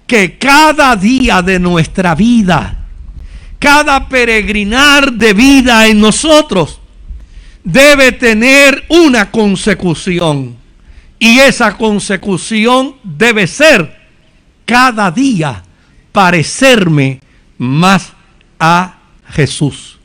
que 0.07 0.39
cada 0.39 0.97
día 0.97 1.43
de 1.43 1.59
nuestra 1.59 2.15
vida, 2.15 2.87
cada 3.59 4.09
peregrinar 4.09 5.13
de 5.13 5.33
vida 5.35 5.87
en 5.87 6.01
nosotros, 6.01 6.81
debe 7.63 8.13
tener 8.13 8.85
una 8.89 9.31
consecución. 9.31 10.57
Y 11.19 11.39
esa 11.39 11.77
consecución 11.77 12.97
debe 13.05 13.47
ser 13.47 14.01
cada 14.65 15.11
día 15.11 15.63
parecerme 16.13 17.21
más 17.59 18.13
a 18.59 18.99
Jesús. 19.29 19.99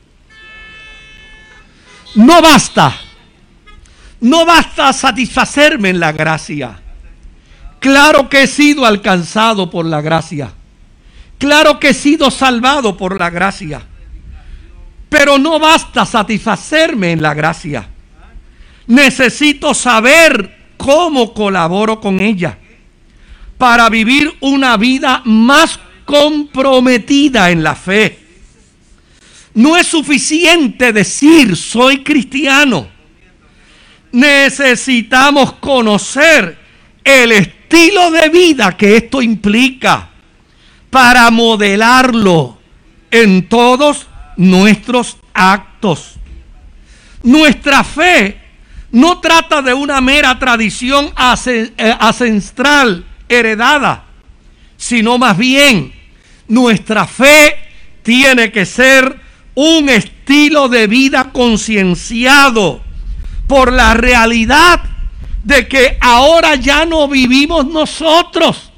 No 2.14 2.40
basta, 2.40 2.94
no 4.20 4.46
basta 4.46 4.92
satisfacerme 4.92 5.90
en 5.90 6.00
la 6.00 6.12
gracia. 6.12 6.80
Claro 7.86 8.28
que 8.28 8.42
he 8.42 8.46
sido 8.48 8.84
alcanzado 8.84 9.70
por 9.70 9.86
la 9.86 10.00
gracia. 10.00 10.52
Claro 11.38 11.78
que 11.78 11.90
he 11.90 11.94
sido 11.94 12.32
salvado 12.32 12.96
por 12.96 13.16
la 13.16 13.30
gracia. 13.30 13.80
Pero 15.08 15.38
no 15.38 15.60
basta 15.60 16.04
satisfacerme 16.04 17.12
en 17.12 17.22
la 17.22 17.32
gracia. 17.32 17.88
Necesito 18.88 19.72
saber 19.72 20.72
cómo 20.76 21.32
colaboro 21.32 22.00
con 22.00 22.18
ella 22.18 22.58
para 23.56 23.88
vivir 23.88 24.34
una 24.40 24.76
vida 24.76 25.22
más 25.24 25.78
comprometida 26.04 27.52
en 27.52 27.62
la 27.62 27.76
fe. 27.76 28.18
No 29.54 29.76
es 29.76 29.86
suficiente 29.86 30.92
decir 30.92 31.56
soy 31.56 32.02
cristiano. 32.02 32.88
Necesitamos 34.10 35.52
conocer 35.52 36.58
el 37.04 37.30
estilo 37.68 38.12
de 38.12 38.28
vida 38.28 38.76
que 38.76 38.96
esto 38.96 39.20
implica 39.20 40.08
para 40.88 41.30
modelarlo 41.30 42.58
en 43.10 43.48
todos 43.48 44.06
nuestros 44.36 45.16
actos. 45.34 46.14
Nuestra 47.24 47.82
fe 47.82 48.40
no 48.92 49.18
trata 49.18 49.62
de 49.62 49.74
una 49.74 50.00
mera 50.00 50.38
tradición 50.38 51.12
eh, 51.46 51.96
ancestral 51.98 53.04
heredada, 53.28 54.04
sino 54.76 55.18
más 55.18 55.36
bien 55.36 55.92
nuestra 56.46 57.06
fe 57.06 57.56
tiene 58.04 58.52
que 58.52 58.64
ser 58.64 59.20
un 59.56 59.88
estilo 59.88 60.68
de 60.68 60.86
vida 60.86 61.32
concienciado 61.32 62.80
por 63.48 63.72
la 63.72 63.94
realidad 63.94 64.95
de 65.46 65.68
que 65.68 65.96
ahora 66.00 66.56
ya 66.56 66.84
no 66.84 67.06
vivimos 67.06 67.68
nosotros, 67.68 68.72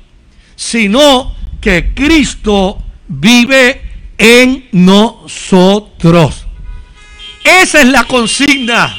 sino 0.55 1.35
que 1.62 1.95
Cristo 1.95 2.83
vive 3.09 3.81
en 4.19 4.69
nosotros. 4.73 6.47
Esa 7.43 7.81
es 7.81 7.89
la 7.89 8.05
consigna. 8.05 8.95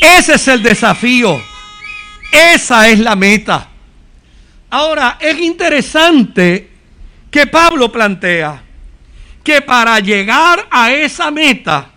Ese 0.00 0.34
es 0.34 0.48
el 0.48 0.64
desafío. 0.64 1.40
Esa 2.32 2.88
es 2.88 2.98
la 2.98 3.14
meta. 3.14 3.68
Ahora, 4.68 5.16
es 5.20 5.38
interesante 5.38 6.70
que 7.30 7.46
Pablo 7.46 7.92
plantea 7.92 8.64
que 9.44 9.62
para 9.62 10.00
llegar 10.00 10.66
a 10.72 10.90
esa 10.90 11.30
meta, 11.30 11.88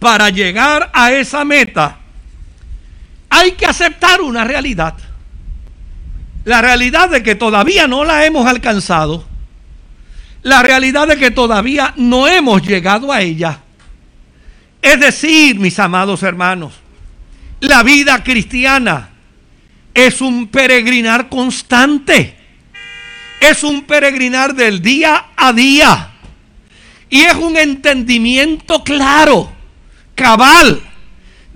para 0.00 0.28
llegar 0.30 0.90
a 0.92 1.12
esa 1.12 1.44
meta, 1.44 2.00
hay 3.36 3.52
que 3.52 3.66
aceptar 3.66 4.22
una 4.22 4.44
realidad. 4.44 4.94
La 6.44 6.62
realidad 6.62 7.10
de 7.10 7.22
que 7.22 7.34
todavía 7.34 7.86
no 7.86 8.04
la 8.04 8.24
hemos 8.24 8.46
alcanzado, 8.46 9.26
la 10.42 10.62
realidad 10.62 11.08
de 11.08 11.16
que 11.16 11.30
todavía 11.30 11.92
no 11.96 12.28
hemos 12.28 12.62
llegado 12.62 13.12
a 13.12 13.20
ella. 13.20 13.60
Es 14.80 15.00
decir, 15.00 15.58
mis 15.58 15.78
amados 15.78 16.22
hermanos, 16.22 16.74
la 17.60 17.82
vida 17.82 18.22
cristiana 18.22 19.10
es 19.92 20.20
un 20.20 20.46
peregrinar 20.48 21.28
constante, 21.28 22.36
es 23.40 23.64
un 23.64 23.82
peregrinar 23.82 24.54
del 24.54 24.80
día 24.80 25.26
a 25.36 25.52
día. 25.52 26.10
Y 27.10 27.22
es 27.22 27.34
un 27.34 27.56
entendimiento 27.56 28.82
claro, 28.82 29.52
cabal, 30.14 30.80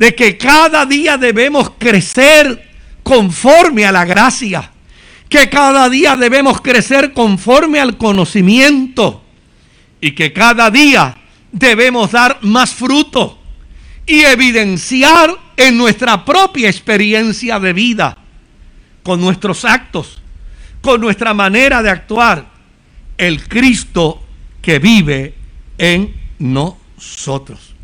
de 0.00 0.16
que 0.16 0.36
cada 0.36 0.84
día 0.84 1.16
debemos 1.16 1.70
crecer 1.78 2.68
conforme 3.04 3.86
a 3.86 3.92
la 3.92 4.04
gracia 4.04 4.72
que 5.30 5.48
cada 5.48 5.88
día 5.88 6.16
debemos 6.16 6.60
crecer 6.60 7.12
conforme 7.12 7.78
al 7.78 7.96
conocimiento 7.96 9.22
y 10.00 10.10
que 10.10 10.32
cada 10.32 10.70
día 10.72 11.16
debemos 11.52 12.10
dar 12.10 12.38
más 12.42 12.74
fruto 12.74 13.38
y 14.04 14.22
evidenciar 14.22 15.38
en 15.56 15.78
nuestra 15.78 16.24
propia 16.24 16.68
experiencia 16.68 17.60
de 17.60 17.72
vida, 17.72 18.18
con 19.04 19.20
nuestros 19.20 19.64
actos, 19.64 20.20
con 20.80 21.00
nuestra 21.00 21.32
manera 21.32 21.80
de 21.80 21.90
actuar, 21.90 22.50
el 23.16 23.46
Cristo 23.46 24.20
que 24.60 24.80
vive 24.80 25.34
en 25.78 26.12
nosotros. 26.40 27.74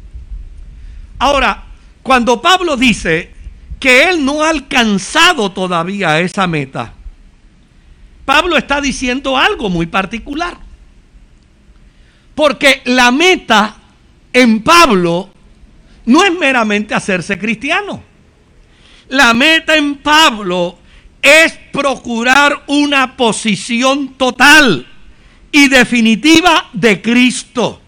Ahora, 1.21 1.66
cuando 2.07 2.41
Pablo 2.41 2.77
dice 2.77 3.33
que 3.81 4.09
él 4.09 4.25
no 4.25 4.45
ha 4.45 4.51
alcanzado 4.51 5.51
todavía 5.51 6.21
esa 6.21 6.47
meta, 6.47 6.95
Pablo 8.25 8.57
está 8.57 8.81
diciendo 8.81 9.37
algo 9.37 9.69
muy 9.69 9.87
particular. 9.87 10.57
Porque 12.37 12.83
la 12.85 13.11
meta 13.11 13.77
en 14.33 14.63
Pablo 14.63 15.31
no 16.05 16.25
es 16.25 16.33
meramente 16.33 16.95
hacerse 16.95 17.37
cristiano. 17.39 18.03
La 19.09 19.35
meta 19.35 19.77
en 19.77 19.97
Pablo 19.97 20.79
es 21.21 21.59
procurar 21.73 22.63
una 22.69 23.17
posición 23.17 24.15
total 24.15 24.87
y 25.51 25.69
definitiva 25.69 26.69
de 26.73 27.03
Cristo. 27.03 27.81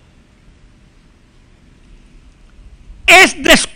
Es 3.07 3.41
descubrir 3.43 3.68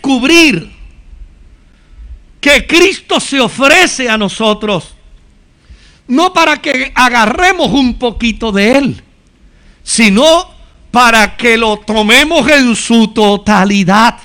que 2.41 2.67
Cristo 2.67 3.19
se 3.19 3.39
ofrece 3.39 4.09
a 4.09 4.17
nosotros, 4.17 4.93
no 6.07 6.33
para 6.33 6.61
que 6.61 6.91
agarremos 6.93 7.69
un 7.69 7.97
poquito 7.97 8.51
de 8.51 8.77
Él, 8.77 9.03
sino 9.81 10.51
para 10.91 11.37
que 11.37 11.57
lo 11.57 11.77
tomemos 11.77 12.47
en 12.49 12.75
su 12.75 13.07
totalidad. 13.09 14.19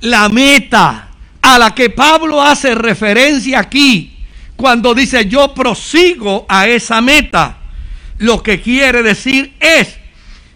La 0.00 0.28
meta 0.28 1.08
a 1.40 1.58
la 1.58 1.74
que 1.74 1.90
Pablo 1.90 2.42
hace 2.42 2.74
referencia 2.74 3.60
aquí, 3.60 4.18
cuando 4.56 4.94
dice 4.94 5.26
yo 5.26 5.54
prosigo 5.54 6.44
a 6.48 6.68
esa 6.68 7.00
meta, 7.00 7.56
lo 8.18 8.42
que 8.42 8.60
quiere 8.60 9.02
decir 9.02 9.54
es, 9.58 9.96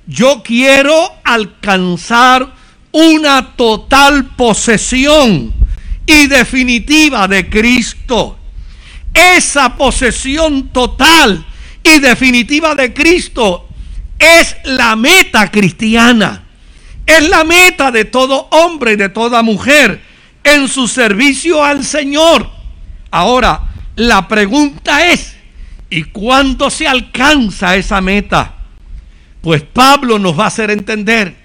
yo 0.07 0.43
quiero 0.43 1.11
alcanzar 1.25 2.54
una 2.95 3.57
total 3.57 4.37
posesión 4.37 5.53
y 6.07 6.29
definitiva 6.29 7.27
de 7.27 7.51
Cristo. 7.51 8.39
Esa 9.13 9.77
posesión 9.77 10.69
total 10.69 11.45
y 11.83 11.99
definitiva 11.99 12.77
de 12.77 12.95
Cristo 12.95 13.69
es 14.17 14.57
la 14.63 14.95
meta 14.95 15.51
cristiana. 15.51 16.45
Es 17.05 17.29
la 17.29 17.43
meta 17.43 17.91
de 17.91 18.05
todo 18.05 18.49
hombre 18.53 18.93
y 18.93 18.97
de 18.97 19.09
toda 19.09 19.43
mujer 19.43 20.01
en 20.45 20.69
su 20.69 20.87
servicio 20.87 21.65
al 21.65 21.85
Señor. 21.85 22.49
Ahora, 23.11 23.61
la 23.97 24.29
pregunta 24.29 25.09
es, 25.09 25.35
¿y 25.91 26.05
cuándo 26.05 26.71
se 26.71 26.87
alcanza 26.87 27.75
esa 27.75 28.01
meta? 28.01 28.55
Pues 29.41 29.63
Pablo 29.63 30.21
nos 30.21 30.39
va 30.39 30.45
a 30.45 30.49
hacer 30.49 30.71
entender 30.71 31.44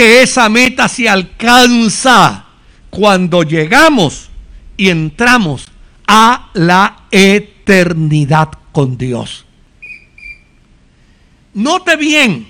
que 0.00 0.22
esa 0.22 0.48
meta 0.48 0.88
se 0.88 1.10
alcanza 1.10 2.46
cuando 2.88 3.42
llegamos 3.42 4.30
y 4.78 4.88
entramos 4.88 5.68
a 6.06 6.48
la 6.54 7.02
eternidad 7.10 8.48
con 8.72 8.96
Dios. 8.96 9.44
Note 11.52 11.96
bien 11.96 12.46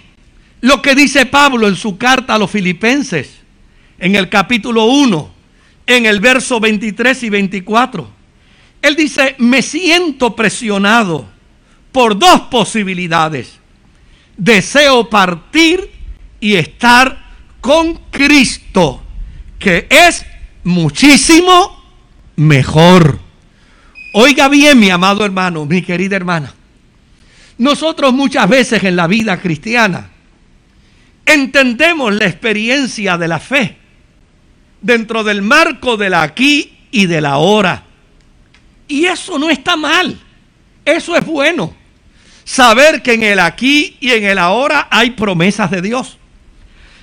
lo 0.61 0.81
que 0.81 0.95
dice 0.95 1.27
Pablo 1.27 1.67
en 1.67 1.75
su 1.75 1.99
carta 1.99 2.37
a 2.37 2.39
los 2.39 2.53
filipenses, 2.53 3.41
en 3.99 4.15
el 4.15 4.29
capítulo 4.29 4.85
1, 4.85 5.31
en 5.89 6.07
el 6.07 6.21
verso 6.21 6.61
23 6.61 7.21
y 7.25 7.31
24. 7.31 8.11
Él 8.81 8.95
dice, 8.95 9.35
me 9.39 9.61
siento 9.63 10.37
presionado 10.37 11.29
por 11.91 12.17
dos 12.17 12.43
posibilidades. 12.43 13.59
Deseo 14.37 15.11
partir 15.11 15.91
y 16.39 16.55
estar 16.55 17.20
con 17.61 17.95
Cristo, 18.11 19.03
que 19.59 19.87
es 19.91 20.25
muchísimo 20.65 21.83
mejor. 22.37 23.19
Oiga 24.15 24.49
bien, 24.49 24.79
mi 24.79 24.91
amado 24.91 25.25
hermano, 25.25 25.67
mi 25.67 25.83
querida 25.83 26.17
hermana. 26.17 26.55
Nosotros 27.59 28.13
muchas 28.13 28.49
veces 28.49 28.83
en 28.85 28.97
la 28.97 29.07
vida 29.07 29.41
cristiana 29.41 30.11
entendemos 31.27 32.15
la 32.15 32.27
experiencia 32.27 33.19
de 33.19 33.29
la 33.29 33.39
fe 33.39 33.77
dentro 34.81 35.23
del 35.23 35.43
marco 35.43 35.97
del 35.97 36.15
aquí 36.15 36.79
y 36.91 37.07
del 37.07 37.27
ahora. 37.27 37.85
Y 38.89 39.05
eso 39.05 39.39
no 39.39 39.51
está 39.51 39.77
mal. 39.77 40.19
Eso 40.85 41.17
es 41.17 41.25
bueno. 41.25 41.75
Saber 42.45 43.03
que 43.03 43.13
en 43.13 43.23
el 43.23 43.39
aquí 43.39 43.97
y 44.01 44.11
en 44.11 44.25
el 44.25 44.39
ahora 44.39 44.89
hay 44.91 45.11
promesas 45.11 45.71
de 45.71 45.83
Dios. 45.83 46.19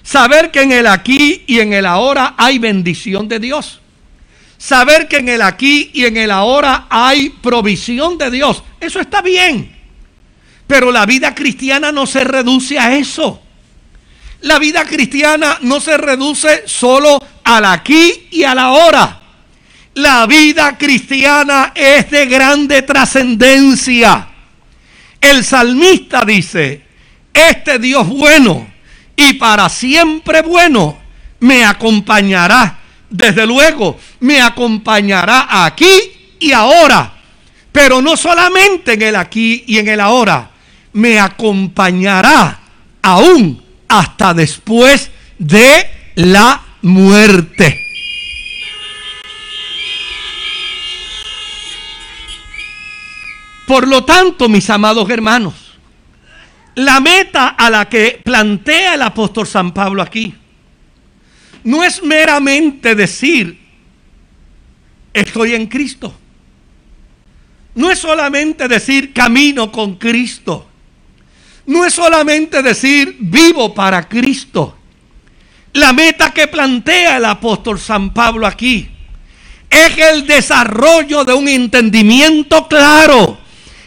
Saber 0.08 0.52
que 0.52 0.62
en 0.62 0.72
el 0.72 0.88
aquí 0.88 1.44
y 1.48 1.60
en 1.60 1.74
el 1.74 1.86
ahora 1.86 2.36
hay 2.38 2.60
bendición 2.60 3.28
de 3.28 3.40
Dios. 3.40 3.82
Saber 4.58 5.10
que 5.10 5.18
en 5.18 5.28
el 5.28 5.42
aquí 5.42 5.92
y 5.94 6.06
en 6.06 6.16
el 6.16 6.32
ahora 6.32 6.88
hay 6.90 7.30
provisión 7.30 8.18
de 8.18 8.32
Dios. 8.32 8.64
Eso 8.80 9.02
está 9.02 9.22
bien. 9.22 9.76
Pero 10.66 10.94
la 10.94 11.06
vida 11.06 11.36
cristiana 11.36 11.92
no 11.92 12.08
se 12.08 12.24
reduce 12.24 12.80
a 12.80 12.96
eso. 12.96 13.42
La 14.44 14.60
vida 14.60 14.86
cristiana 14.86 15.58
no 15.64 15.82
se 15.82 15.98
reduce 15.98 16.64
solo 16.68 17.22
al 17.44 17.66
aquí 17.66 18.30
y 18.32 18.46
a 18.46 18.56
la 18.56 18.64
ahora. 18.64 19.22
La 19.96 20.26
vida 20.26 20.78
cristiana 20.78 21.74
es 21.76 22.10
de 22.10 22.28
grande 22.28 22.82
trascendencia. 22.84 24.30
El 25.20 25.44
salmista 25.44 26.24
dice, 26.24 26.86
este 27.34 27.78
Dios 27.78 28.08
bueno 28.08 28.77
y 29.18 29.34
para 29.34 29.68
siempre 29.68 30.44
bueno 30.44 30.98
me 31.40 31.66
acompañará. 31.66 32.80
Desde 33.10 33.46
luego, 33.46 34.00
me 34.20 34.42
acompañará 34.42 35.66
aquí 35.66 36.36
y 36.40 36.52
ahora. 36.54 37.14
Pero 37.72 38.02
no 38.02 38.16
solamente 38.16 38.94
en 38.94 39.02
el 39.02 39.16
aquí 39.16 39.64
y 39.68 39.80
en 39.80 39.88
el 39.88 40.00
ahora, 40.00 40.52
me 40.94 41.20
acompañará 41.20 42.60
aún 43.02 43.64
hasta 43.88 44.34
después 44.34 45.10
de 45.38 45.90
la 46.16 46.62
muerte. 46.82 47.84
Por 53.66 53.88
lo 53.88 54.06
tanto, 54.06 54.48
mis 54.48 54.70
amados 54.70 55.10
hermanos, 55.10 55.67
la 56.78 57.00
meta 57.00 57.50
a 57.50 57.72
la 57.72 57.90
que 57.90 58.22
plantea 58.24 58.94
el 58.94 59.02
apóstol 59.02 59.48
San 59.48 59.74
Pablo 59.74 60.04
aquí 60.04 60.32
no 61.64 61.84
es 61.84 62.04
meramente 62.04 62.94
decir, 62.94 63.60
estoy 65.12 65.56
en 65.56 65.66
Cristo. 65.66 66.14
No 67.74 67.90
es 67.90 67.98
solamente 68.00 68.68
decir 68.68 69.12
camino 69.12 69.72
con 69.72 69.96
Cristo. 69.96 70.68
No 71.66 71.84
es 71.84 71.94
solamente 71.94 72.62
decir 72.62 73.18
vivo 73.20 73.74
para 73.74 74.08
Cristo. 74.08 74.78
La 75.74 75.94
meta 75.94 76.32
que 76.32 76.48
plantea 76.48 77.18
el 77.18 77.26
apóstol 77.26 77.80
San 77.80 78.14
Pablo 78.14 78.46
aquí 78.46 78.88
es 79.70 79.98
el 79.98 80.28
desarrollo 80.28 81.26
de 81.26 81.34
un 81.34 81.48
entendimiento 81.48 82.68
claro 82.68 83.40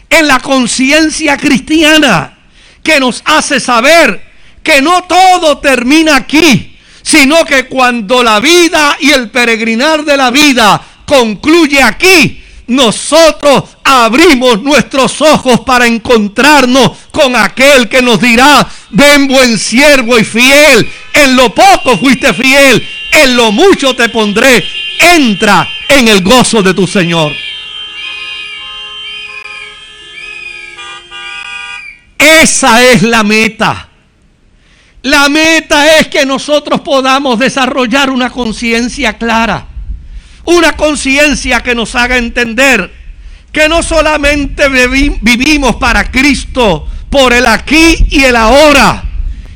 en 0.09 0.27
la 0.27 0.39
conciencia 0.39 1.37
cristiana 1.37 2.37
que 2.83 2.99
nos 2.99 3.21
hace 3.25 3.59
saber 3.59 4.31
que 4.63 4.81
no 4.81 5.03
todo 5.03 5.57
termina 5.59 6.15
aquí, 6.15 6.77
sino 7.01 7.43
que 7.45 7.67
cuando 7.67 8.23
la 8.23 8.39
vida 8.39 8.97
y 8.99 9.11
el 9.11 9.29
peregrinar 9.29 10.05
de 10.05 10.17
la 10.17 10.31
vida 10.31 10.81
concluye 11.05 11.81
aquí, 11.81 12.41
nosotros 12.67 13.63
abrimos 13.83 14.61
nuestros 14.61 15.21
ojos 15.21 15.61
para 15.61 15.85
encontrarnos 15.87 16.91
con 17.11 17.35
aquel 17.35 17.89
que 17.89 18.01
nos 18.01 18.21
dirá, 18.21 18.65
ven 18.91 19.27
buen 19.27 19.57
siervo 19.57 20.17
y 20.17 20.23
fiel, 20.23 20.89
en 21.13 21.35
lo 21.35 21.53
poco 21.53 21.97
fuiste 21.97 22.33
fiel, 22.33 22.87
en 23.11 23.35
lo 23.35 23.51
mucho 23.51 23.93
te 23.95 24.07
pondré, 24.09 24.63
entra 24.99 25.67
en 25.89 26.07
el 26.07 26.23
gozo 26.23 26.63
de 26.63 26.73
tu 26.73 26.87
Señor. 26.87 27.33
Esa 32.21 32.83
es 32.83 33.01
la 33.03 33.23
meta. 33.23 33.89
La 35.03 35.29
meta 35.29 35.97
es 35.97 36.07
que 36.07 36.25
nosotros 36.25 36.81
podamos 36.81 37.39
desarrollar 37.39 38.11
una 38.11 38.29
conciencia 38.29 39.17
clara. 39.17 39.65
Una 40.45 40.73
conciencia 40.73 41.61
que 41.61 41.73
nos 41.73 41.95
haga 41.95 42.17
entender 42.17 42.91
que 43.51 43.67
no 43.67 43.83
solamente 43.83 44.67
vivimos 45.21 45.75
para 45.75 46.09
Cristo 46.09 46.87
por 47.09 47.33
el 47.33 47.45
aquí 47.47 48.05
y 48.09 48.23
el 48.23 48.35
ahora. 48.35 49.03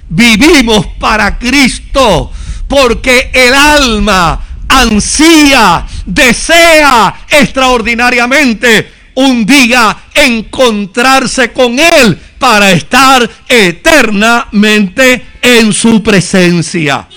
Vivimos 0.09 0.87
para 0.99 1.37
Cristo 1.37 2.31
porque 2.67 3.29
el 3.33 3.53
alma 3.53 4.41
ansía, 4.67 5.85
desea 6.05 7.25
extraordinariamente 7.29 8.94
un 9.15 9.45
día 9.45 9.97
encontrarse 10.13 11.51
con 11.51 11.79
Él 11.79 12.19
para 12.37 12.71
estar 12.71 13.29
eternamente 13.47 15.25
en 15.41 15.73
su 15.73 16.03
presencia. 16.03 17.07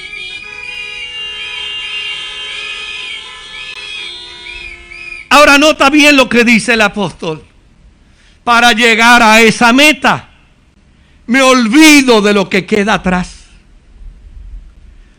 Ahora 5.31 5.59
nota 5.59 5.91
bien 5.91 6.17
lo 6.17 6.29
que 6.29 6.45
dice 6.45 6.75
el 6.75 6.81
apóstol. 6.81 7.45
Para 8.45 8.73
llegar 8.73 9.23
a 9.23 9.41
esa 9.43 9.73
meta, 9.73 10.31
me 11.27 11.43
olvido 11.43 12.23
de 12.23 12.33
lo 12.33 12.49
que 12.49 12.65
queda 12.65 12.95
atrás. 12.95 13.35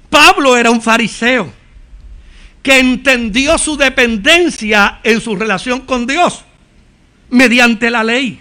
Pablo 0.09 0.57
era 0.57 0.71
un 0.71 0.81
fariseo 0.81 1.53
que 2.63 2.79
entendió 2.79 3.57
su 3.59 3.77
dependencia 3.77 4.99
en 5.03 5.21
su 5.21 5.35
relación 5.35 5.81
con 5.81 6.07
Dios 6.07 6.45
mediante 7.29 7.89
la 7.89 8.03
ley. 8.03 8.39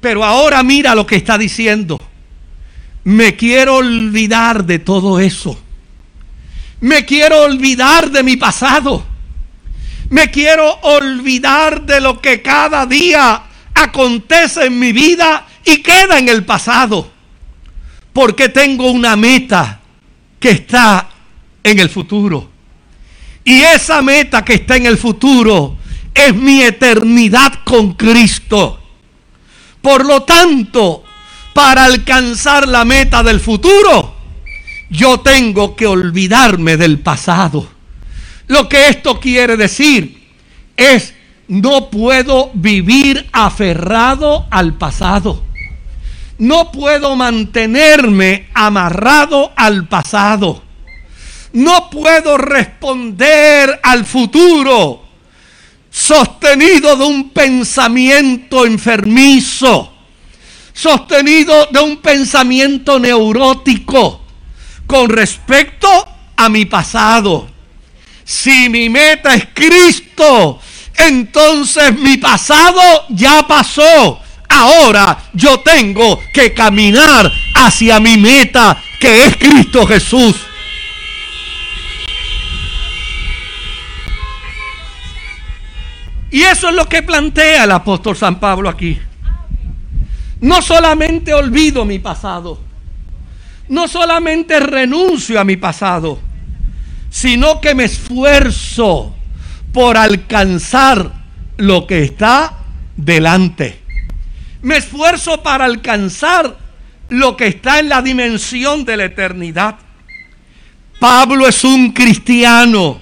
Pero 0.00 0.24
ahora 0.24 0.62
mira 0.62 0.94
lo 0.94 1.06
que 1.06 1.16
está 1.16 1.36
diciendo. 1.36 2.00
Me 3.04 3.36
quiero 3.36 3.76
olvidar 3.76 4.64
de 4.64 4.78
todo 4.78 5.20
eso. 5.20 5.60
Me 6.80 7.04
quiero 7.04 7.42
olvidar 7.42 8.10
de 8.10 8.22
mi 8.22 8.36
pasado. 8.36 9.04
Me 10.08 10.30
quiero 10.30 10.72
olvidar 10.82 11.82
de 11.82 12.00
lo 12.00 12.20
que 12.20 12.42
cada 12.42 12.86
día 12.86 13.42
acontece 13.74 14.66
en 14.66 14.78
mi 14.78 14.92
vida 14.92 15.46
y 15.64 15.82
queda 15.82 16.18
en 16.18 16.28
el 16.28 16.44
pasado. 16.44 17.10
Porque 18.12 18.48
tengo 18.48 18.90
una 18.90 19.16
meta 19.16 19.80
que 20.38 20.50
está 20.50 21.08
en 21.62 21.78
el 21.78 21.88
futuro. 21.88 22.50
Y 23.44 23.60
esa 23.60 24.02
meta 24.02 24.44
que 24.44 24.54
está 24.54 24.76
en 24.76 24.86
el 24.86 24.98
futuro 24.98 25.76
es 26.14 26.34
mi 26.34 26.62
eternidad 26.62 27.52
con 27.64 27.94
Cristo. 27.94 28.80
Por 29.80 30.04
lo 30.04 30.22
tanto, 30.22 31.04
para 31.54 31.84
alcanzar 31.84 32.68
la 32.68 32.84
meta 32.84 33.22
del 33.22 33.40
futuro, 33.40 34.14
yo 34.90 35.20
tengo 35.20 35.76
que 35.76 35.86
olvidarme 35.86 36.76
del 36.76 36.98
pasado. 36.98 37.68
Lo 38.48 38.68
que 38.68 38.88
esto 38.88 39.20
quiere 39.20 39.56
decir 39.56 40.28
es, 40.76 41.14
no 41.48 41.90
puedo 41.90 42.50
vivir 42.54 43.28
aferrado 43.32 44.46
al 44.50 44.74
pasado. 44.74 45.44
No 46.38 46.72
puedo 46.72 47.16
mantenerme 47.16 48.48
amarrado 48.54 49.52
al 49.56 49.86
pasado. 49.86 50.62
No 51.52 51.90
puedo 51.90 52.38
responder 52.38 53.78
al 53.82 54.04
futuro 54.04 55.09
sostenido 55.90 56.96
de 56.96 57.04
un 57.04 57.30
pensamiento 57.30 58.64
enfermizo, 58.64 59.92
sostenido 60.72 61.66
de 61.66 61.80
un 61.80 61.96
pensamiento 61.98 62.98
neurótico 62.98 64.22
con 64.86 65.08
respecto 65.08 65.88
a 66.36 66.48
mi 66.48 66.64
pasado. 66.64 67.48
Si 68.24 68.68
mi 68.68 68.88
meta 68.88 69.34
es 69.34 69.48
Cristo, 69.52 70.60
entonces 70.96 71.96
mi 71.98 72.16
pasado 72.16 72.80
ya 73.10 73.46
pasó. 73.46 74.20
Ahora 74.48 75.30
yo 75.32 75.60
tengo 75.60 76.18
que 76.32 76.52
caminar 76.52 77.30
hacia 77.54 78.00
mi 78.00 78.16
meta, 78.16 78.80
que 79.00 79.26
es 79.26 79.36
Cristo 79.36 79.86
Jesús. 79.86 80.36
Y 86.30 86.42
eso 86.42 86.68
es 86.68 86.74
lo 86.74 86.88
que 86.88 87.02
plantea 87.02 87.64
el 87.64 87.72
apóstol 87.72 88.16
San 88.16 88.38
Pablo 88.38 88.68
aquí. 88.68 88.98
No 90.40 90.62
solamente 90.62 91.34
olvido 91.34 91.84
mi 91.84 91.98
pasado, 91.98 92.60
no 93.68 93.88
solamente 93.88 94.58
renuncio 94.60 95.40
a 95.40 95.44
mi 95.44 95.56
pasado, 95.56 96.18
sino 97.10 97.60
que 97.60 97.74
me 97.74 97.84
esfuerzo 97.84 99.14
por 99.72 99.96
alcanzar 99.96 101.12
lo 101.56 101.86
que 101.86 102.04
está 102.04 102.58
delante. 102.96 103.80
Me 104.62 104.76
esfuerzo 104.76 105.42
para 105.42 105.64
alcanzar 105.64 106.56
lo 107.08 107.36
que 107.36 107.48
está 107.48 107.80
en 107.80 107.88
la 107.88 108.02
dimensión 108.02 108.84
de 108.84 108.96
la 108.96 109.04
eternidad. 109.04 109.76
Pablo 111.00 111.48
es 111.48 111.64
un 111.64 111.92
cristiano 111.92 113.00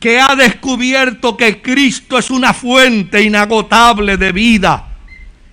que 0.00 0.20
ha 0.20 0.36
descubierto 0.36 1.36
que 1.36 1.60
Cristo 1.60 2.18
es 2.18 2.30
una 2.30 2.54
fuente 2.54 3.22
inagotable 3.22 4.16
de 4.16 4.32
vida 4.32 4.88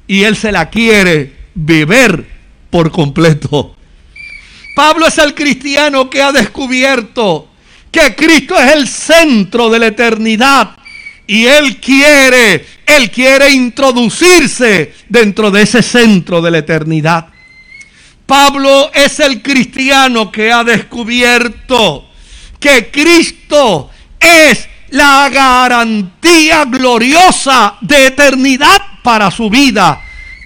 y 0.07 0.23
él 0.23 0.35
se 0.35 0.51
la 0.51 0.69
quiere 0.69 1.33
beber 1.55 2.25
por 2.69 2.91
completo. 2.91 3.75
Pablo 4.75 5.07
es 5.07 5.17
el 5.17 5.33
cristiano 5.33 6.09
que 6.09 6.21
ha 6.21 6.31
descubierto 6.31 7.47
que 7.91 8.13
Cristo 8.13 8.59
es 8.59 8.73
el 8.73 8.87
centro 8.87 9.69
de 9.69 9.79
la 9.79 9.87
eternidad 9.87 10.75
y 11.25 11.45
él 11.45 11.77
quiere, 11.77 12.65
él 12.85 13.09
quiere 13.09 13.51
introducirse 13.51 14.93
dentro 15.09 15.49
de 15.49 15.63
ese 15.63 15.81
centro 15.81 16.41
de 16.41 16.51
la 16.51 16.57
eternidad. 16.59 17.27
Pablo 18.25 18.91
es 18.93 19.19
el 19.19 19.41
cristiano 19.41 20.31
que 20.31 20.51
ha 20.51 20.63
descubierto 20.63 22.09
que 22.59 22.89
Cristo 22.91 23.91
es 24.25 24.67
la 24.89 25.29
garantía 25.29 26.65
gloriosa 26.65 27.75
de 27.81 28.07
eternidad 28.07 28.81
para 29.03 29.29
su 29.31 29.49
vida, 29.49 30.01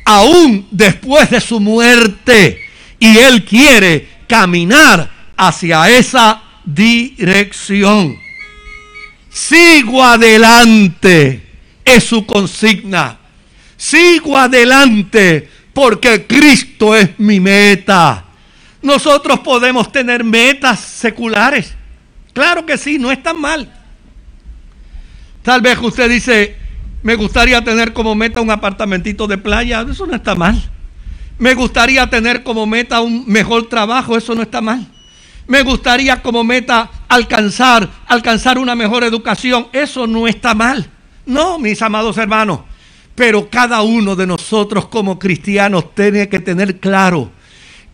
aún 0.05 0.67
después 0.71 1.29
de 1.29 1.41
su 1.41 1.59
muerte. 1.59 2.59
Y 2.99 3.17
Él 3.17 3.45
quiere 3.45 4.07
caminar 4.27 5.09
hacia 5.37 5.89
esa 5.89 6.41
dirección. 6.65 8.17
Sigo 9.29 10.03
adelante, 10.03 11.41
es 11.85 12.03
su 12.03 12.25
consigna. 12.25 13.17
Sigo 13.77 14.37
adelante 14.37 15.49
porque 15.73 16.25
Cristo 16.27 16.95
es 16.95 17.17
mi 17.19 17.39
meta. 17.39 18.25
Nosotros 18.81 19.39
podemos 19.39 19.91
tener 19.91 20.23
metas 20.23 20.79
seculares 20.79 21.75
Claro 22.39 22.65
que 22.65 22.77
sí, 22.77 22.97
no 22.97 23.11
es 23.11 23.21
tan 23.21 23.37
mal. 23.37 23.69
Tal 25.41 25.59
vez 25.59 25.77
usted 25.77 26.09
dice, 26.09 26.55
me 27.03 27.15
gustaría 27.15 27.61
tener 27.61 27.91
como 27.91 28.15
meta 28.15 28.39
un 28.39 28.49
apartamentito 28.49 29.27
de 29.27 29.37
playa, 29.37 29.81
eso 29.81 30.07
no 30.07 30.15
está 30.15 30.35
mal. 30.35 30.57
Me 31.37 31.53
gustaría 31.53 32.09
tener 32.09 32.41
como 32.43 32.65
meta 32.65 33.01
un 33.01 33.25
mejor 33.27 33.67
trabajo, 33.67 34.15
eso 34.15 34.35
no 34.35 34.41
está 34.41 34.61
mal. 34.61 34.87
Me 35.47 35.63
gustaría 35.63 36.21
como 36.21 36.45
meta 36.45 36.89
alcanzar, 37.09 37.89
alcanzar 38.07 38.57
una 38.57 38.73
mejor 38.73 39.03
educación, 39.03 39.67
eso 39.73 40.07
no 40.07 40.25
está 40.25 40.55
mal. 40.55 40.89
No, 41.25 41.59
mis 41.59 41.81
amados 41.81 42.17
hermanos, 42.17 42.61
pero 43.15 43.49
cada 43.49 43.81
uno 43.81 44.15
de 44.15 44.25
nosotros 44.25 44.87
como 44.87 45.19
cristianos 45.19 45.93
tiene 45.93 46.29
que 46.29 46.39
tener 46.39 46.79
claro 46.79 47.31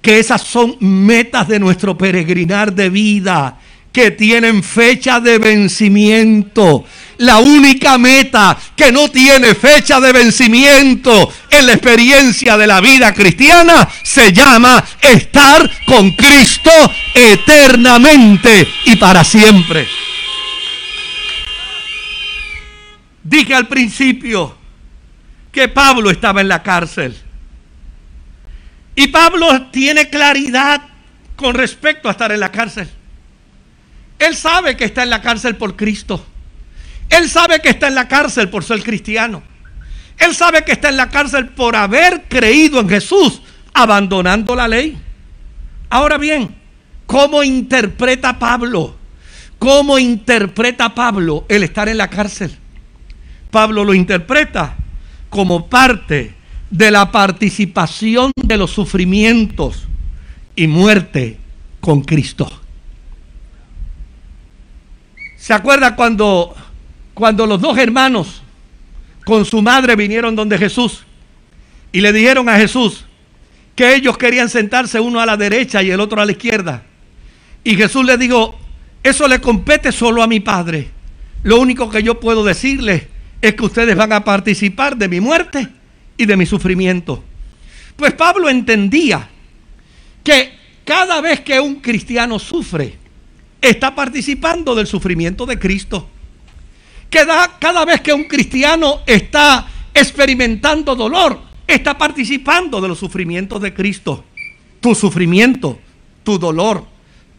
que 0.04 0.20
esas 0.20 0.42
son 0.42 0.78
metas 0.82 1.48
de 1.48 1.60
nuestro 1.60 1.98
peregrinar 1.98 2.72
de 2.72 2.92
vida 2.92 3.58
que 3.96 4.12
tienen 4.12 4.62
fecha 4.62 5.22
de 5.22 5.40
vencimiento. 5.40 6.84
La 7.20 7.38
única 7.38 7.98
meta 7.98 8.58
que 8.76 8.92
no 8.92 9.10
tiene 9.10 9.56
fecha 9.56 10.02
de 10.02 10.12
vencimiento 10.12 11.32
en 11.50 11.66
la 11.66 11.72
experiencia 11.72 12.58
de 12.58 12.68
la 12.68 12.82
vida 12.82 13.14
cristiana 13.14 13.88
se 14.04 14.34
llama 14.34 14.84
estar 15.00 15.72
con 15.86 16.12
Cristo 16.12 16.72
eternamente 17.14 18.68
y 18.84 18.98
para 18.98 19.24
siempre. 19.24 19.88
Dije 23.24 23.56
al 23.56 23.70
principio 23.70 24.58
que 25.54 25.70
Pablo 25.70 26.12
estaba 26.12 26.42
en 26.42 26.50
la 26.50 26.62
cárcel. 26.62 27.16
Y 28.94 29.08
Pablo 29.08 29.68
tiene 29.72 30.10
claridad 30.10 30.82
con 31.38 31.56
respecto 31.56 32.10
a 32.10 32.12
estar 32.12 32.34
en 32.34 32.42
la 32.42 32.52
cárcel. 32.52 32.90
Él 34.20 34.36
sabe 34.36 34.78
que 34.78 34.86
está 34.86 35.04
en 35.04 35.10
la 35.10 35.22
cárcel 35.22 35.56
por 35.56 35.76
Cristo. 35.76 36.26
Él 37.10 37.30
sabe 37.30 37.60
que 37.60 37.70
está 37.70 37.88
en 37.88 37.96
la 37.96 38.08
cárcel 38.08 38.50
por 38.50 38.64
ser 38.64 38.82
cristiano. 38.84 39.44
Él 40.18 40.34
sabe 40.34 40.64
que 40.64 40.72
está 40.72 40.90
en 40.90 40.98
la 40.98 41.10
cárcel 41.10 41.50
por 41.50 41.76
haber 41.76 42.24
creído 42.28 42.80
en 42.80 42.90
Jesús, 42.90 43.42
abandonando 43.74 44.56
la 44.56 44.68
ley. 44.68 44.98
Ahora 45.90 46.18
bien, 46.18 46.56
¿cómo 47.06 47.44
interpreta 47.44 48.40
Pablo? 48.40 48.96
¿Cómo 49.60 50.00
interpreta 50.00 50.94
Pablo 50.94 51.46
el 51.50 51.64
estar 51.64 51.90
en 51.90 51.98
la 51.98 52.10
cárcel? 52.10 52.56
Pablo 53.52 53.84
lo 53.84 53.94
interpreta 53.94 54.76
como 55.30 55.68
parte 55.68 56.34
de 56.70 56.92
la 56.92 57.12
participación 57.12 58.32
de 58.36 58.58
los 58.58 58.72
sufrimientos 58.72 59.88
y 60.56 60.68
muerte 60.68 61.38
con 61.80 62.02
Cristo. 62.02 62.65
¿Se 65.46 65.54
acuerda 65.54 65.96
cuando, 65.96 66.56
cuando 67.14 67.46
los 67.46 67.62
dos 67.62 67.78
hermanos 67.78 68.42
con 69.26 69.46
su 69.46 69.62
madre 69.62 69.96
vinieron 69.96 70.36
donde 70.36 70.58
Jesús 70.58 71.04
y 71.92 72.02
le 72.02 72.12
dijeron 72.12 72.50
a 72.50 72.58
Jesús 72.58 73.06
que 73.76 73.94
ellos 73.94 74.18
querían 74.18 74.50
sentarse 74.50 75.00
uno 75.00 75.20
a 75.20 75.26
la 75.28 75.38
derecha 75.38 75.84
y 75.84 75.92
el 75.92 76.00
otro 76.00 76.20
a 76.20 76.26
la 76.26 76.32
izquierda? 76.32 76.82
Y 77.64 77.76
Jesús 77.76 78.04
le 78.04 78.18
dijo, 78.18 78.58
eso 79.04 79.28
le 79.28 79.40
compete 79.40 79.92
solo 79.92 80.24
a 80.24 80.28
mi 80.28 80.40
Padre. 80.40 80.90
Lo 81.44 81.60
único 81.60 81.92
que 81.92 82.02
yo 82.02 82.20
puedo 82.20 82.44
decirles 82.44 83.04
es 83.40 83.54
que 83.54 83.66
ustedes 83.66 83.96
van 83.96 84.14
a 84.14 84.24
participar 84.24 84.98
de 84.98 85.08
mi 85.08 85.20
muerte 85.20 85.68
y 86.18 86.26
de 86.26 86.38
mi 86.38 86.48
sufrimiento. 86.48 87.24
Pues 87.96 88.14
Pablo 88.14 88.50
entendía 88.50 89.30
que 90.24 90.58
cada 90.84 91.22
vez 91.22 91.42
que 91.42 91.60
un 91.60 91.82
cristiano 91.82 92.40
sufre, 92.40 93.05
está 93.70 93.94
participando 93.96 94.76
del 94.76 94.88
sufrimiento 94.88 95.46
de 95.46 95.58
Cristo. 95.60 96.10
Que 97.10 97.26
da- 97.26 97.58
cada 97.60 97.86
vez 97.86 98.02
que 98.02 98.14
un 98.14 98.26
cristiano 98.26 99.02
está 99.06 99.68
experimentando 99.94 100.96
dolor, 100.96 101.40
está 101.68 101.98
participando 101.98 102.82
de 102.82 102.88
los 102.88 103.00
sufrimientos 103.00 103.62
de 103.62 103.74
Cristo. 103.74 104.24
Tu 104.82 104.94
sufrimiento, 104.96 105.80
tu 106.24 106.38
dolor, 106.38 106.86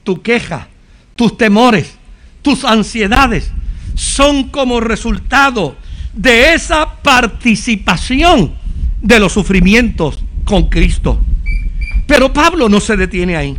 tu 0.03 0.23
queja, 0.23 0.69
tus 1.15 1.37
temores, 1.37 1.97
tus 2.43 2.65
ansiedades 2.65 3.51
son 3.95 4.51
como 4.51 4.81
resultado 4.81 5.77
de 6.13 6.55
esa 6.55 6.97
participación 7.03 8.55
de 9.01 9.19
los 9.21 9.33
sufrimientos 9.33 10.19
con 10.45 10.69
Cristo. 10.69 11.21
Pero 12.07 12.33
Pablo 12.33 12.69
no 12.69 12.81
se 12.81 12.97
detiene 12.97 13.37
ahí. 13.37 13.57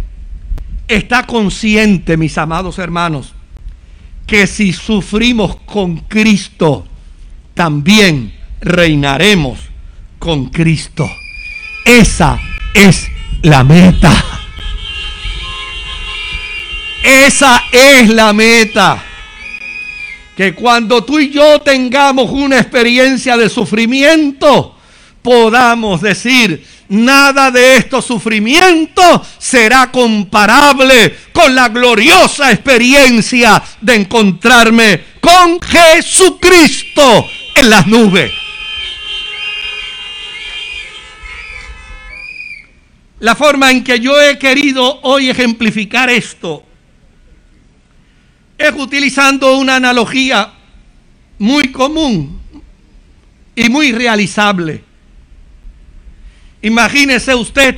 Está 0.87 1.25
consciente, 1.25 2.15
mis 2.15 2.37
amados 2.37 2.79
hermanos, 2.79 3.33
que 4.25 4.47
si 4.47 4.71
sufrimos 4.71 5.57
con 5.65 5.97
Cristo, 5.97 6.85
también 7.53 8.33
reinaremos 8.61 9.59
con 10.19 10.45
Cristo. 10.49 11.09
Esa 11.83 12.39
es 12.73 13.07
la 13.41 13.63
meta. 13.63 14.13
Esa 17.03 17.63
es 17.71 18.09
la 18.09 18.31
meta. 18.33 19.03
Que 20.35 20.53
cuando 20.53 21.03
tú 21.03 21.19
y 21.19 21.29
yo 21.31 21.59
tengamos 21.61 22.29
una 22.29 22.59
experiencia 22.59 23.35
de 23.37 23.49
sufrimiento, 23.49 24.75
podamos 25.21 26.01
decir, 26.01 26.65
nada 26.89 27.51
de 27.51 27.77
estos 27.77 28.05
sufrimientos 28.05 29.21
será 29.37 29.91
comparable 29.91 31.15
con 31.33 31.53
la 31.53 31.69
gloriosa 31.69 32.51
experiencia 32.51 33.61
de 33.81 33.95
encontrarme 33.95 35.03
con 35.19 35.59
Jesucristo 35.61 37.25
en 37.55 37.69
las 37.69 37.87
nubes. 37.87 38.31
La 43.19 43.35
forma 43.35 43.71
en 43.71 43.83
que 43.83 43.99
yo 43.99 44.19
he 44.21 44.37
querido 44.37 44.99
hoy 45.01 45.29
ejemplificar 45.29 46.09
esto 46.09 46.63
es 48.57 48.73
utilizando 48.75 49.57
una 49.57 49.75
analogía 49.75 50.53
muy 51.39 51.71
común 51.71 52.39
y 53.55 53.69
muy 53.69 53.91
realizable. 53.91 54.86
Imagínese 56.67 57.33
usted, 57.33 57.77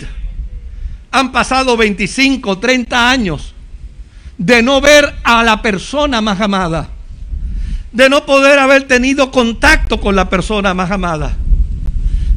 han 1.12 1.32
pasado 1.32 1.78
25, 1.78 2.58
30 2.58 3.12
años 3.12 3.54
de 4.36 4.64
no 4.64 4.82
ver 4.82 5.14
a 5.24 5.44
la 5.44 5.62
persona 5.62 6.22
más 6.22 6.42
amada, 6.42 6.90
de 7.92 8.10
no 8.10 8.26
poder 8.26 8.58
haber 8.58 8.88
tenido 8.88 9.30
contacto 9.30 10.02
con 10.02 10.16
la 10.16 10.28
persona 10.28 10.74
más 10.74 10.90
amada, 10.90 11.38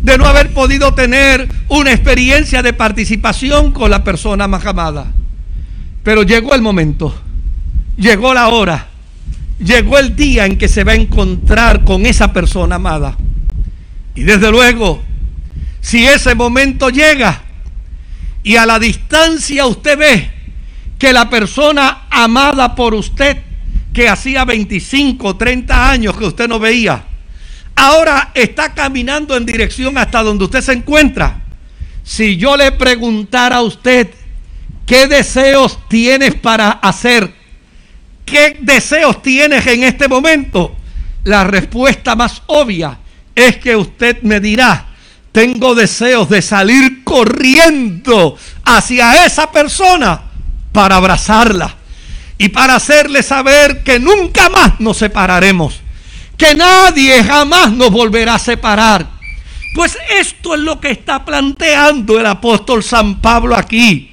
de 0.02 0.18
no 0.18 0.26
haber 0.26 0.52
podido 0.52 0.92
tener 0.92 1.48
una 1.68 1.90
experiencia 1.90 2.62
de 2.62 2.74
participación 2.74 3.72
con 3.72 3.90
la 3.90 4.04
persona 4.04 4.46
más 4.46 4.66
amada. 4.66 5.06
Pero 6.02 6.22
llegó 6.22 6.54
el 6.54 6.60
momento, 6.60 7.14
llegó 7.96 8.34
la 8.34 8.48
hora, 8.48 8.88
llegó 9.58 9.98
el 9.98 10.14
día 10.14 10.44
en 10.44 10.58
que 10.58 10.68
se 10.68 10.84
va 10.84 10.92
a 10.92 10.96
encontrar 10.96 11.82
con 11.84 12.04
esa 12.04 12.30
persona 12.34 12.76
amada. 12.76 13.16
Y 14.14 14.24
desde 14.24 14.50
luego, 14.50 15.02
si 15.82 16.06
ese 16.06 16.34
momento 16.34 16.88
llega 16.88 17.42
y 18.42 18.56
a 18.56 18.64
la 18.64 18.78
distancia 18.78 19.66
usted 19.66 19.98
ve 19.98 20.30
que 20.98 21.12
la 21.12 21.28
persona 21.28 22.04
amada 22.08 22.74
por 22.74 22.94
usted, 22.94 23.38
que 23.92 24.08
hacía 24.08 24.44
25, 24.44 25.36
30 25.36 25.90
años 25.90 26.16
que 26.16 26.24
usted 26.24 26.48
no 26.48 26.60
veía, 26.60 27.04
ahora 27.74 28.30
está 28.32 28.72
caminando 28.72 29.36
en 29.36 29.44
dirección 29.44 29.98
hasta 29.98 30.22
donde 30.22 30.44
usted 30.44 30.60
se 30.60 30.72
encuentra. 30.72 31.42
Si 32.04 32.36
yo 32.36 32.56
le 32.56 32.70
preguntara 32.72 33.56
a 33.56 33.62
usted, 33.62 34.10
¿qué 34.86 35.08
deseos 35.08 35.78
tienes 35.88 36.36
para 36.36 36.70
hacer? 36.70 37.34
¿Qué 38.24 38.56
deseos 38.60 39.20
tienes 39.20 39.66
en 39.66 39.82
este 39.82 40.06
momento? 40.06 40.76
La 41.24 41.42
respuesta 41.42 42.14
más 42.14 42.42
obvia 42.46 42.98
es 43.34 43.56
que 43.56 43.74
usted 43.74 44.22
me 44.22 44.38
dirá, 44.38 44.91
tengo 45.32 45.74
deseos 45.74 46.28
de 46.28 46.42
salir 46.42 47.02
corriendo 47.04 48.36
hacia 48.64 49.26
esa 49.26 49.50
persona 49.50 50.22
para 50.72 50.96
abrazarla 50.96 51.74
y 52.38 52.50
para 52.50 52.76
hacerle 52.76 53.22
saber 53.22 53.82
que 53.82 53.98
nunca 53.98 54.50
más 54.50 54.78
nos 54.78 54.98
separaremos, 54.98 55.80
que 56.36 56.54
nadie 56.54 57.24
jamás 57.24 57.72
nos 57.72 57.90
volverá 57.90 58.34
a 58.34 58.38
separar. 58.38 59.10
Pues 59.74 59.96
esto 60.18 60.54
es 60.54 60.60
lo 60.60 60.80
que 60.80 60.90
está 60.90 61.24
planteando 61.24 62.20
el 62.20 62.26
apóstol 62.26 62.82
San 62.82 63.20
Pablo 63.22 63.56
aquí. 63.56 64.12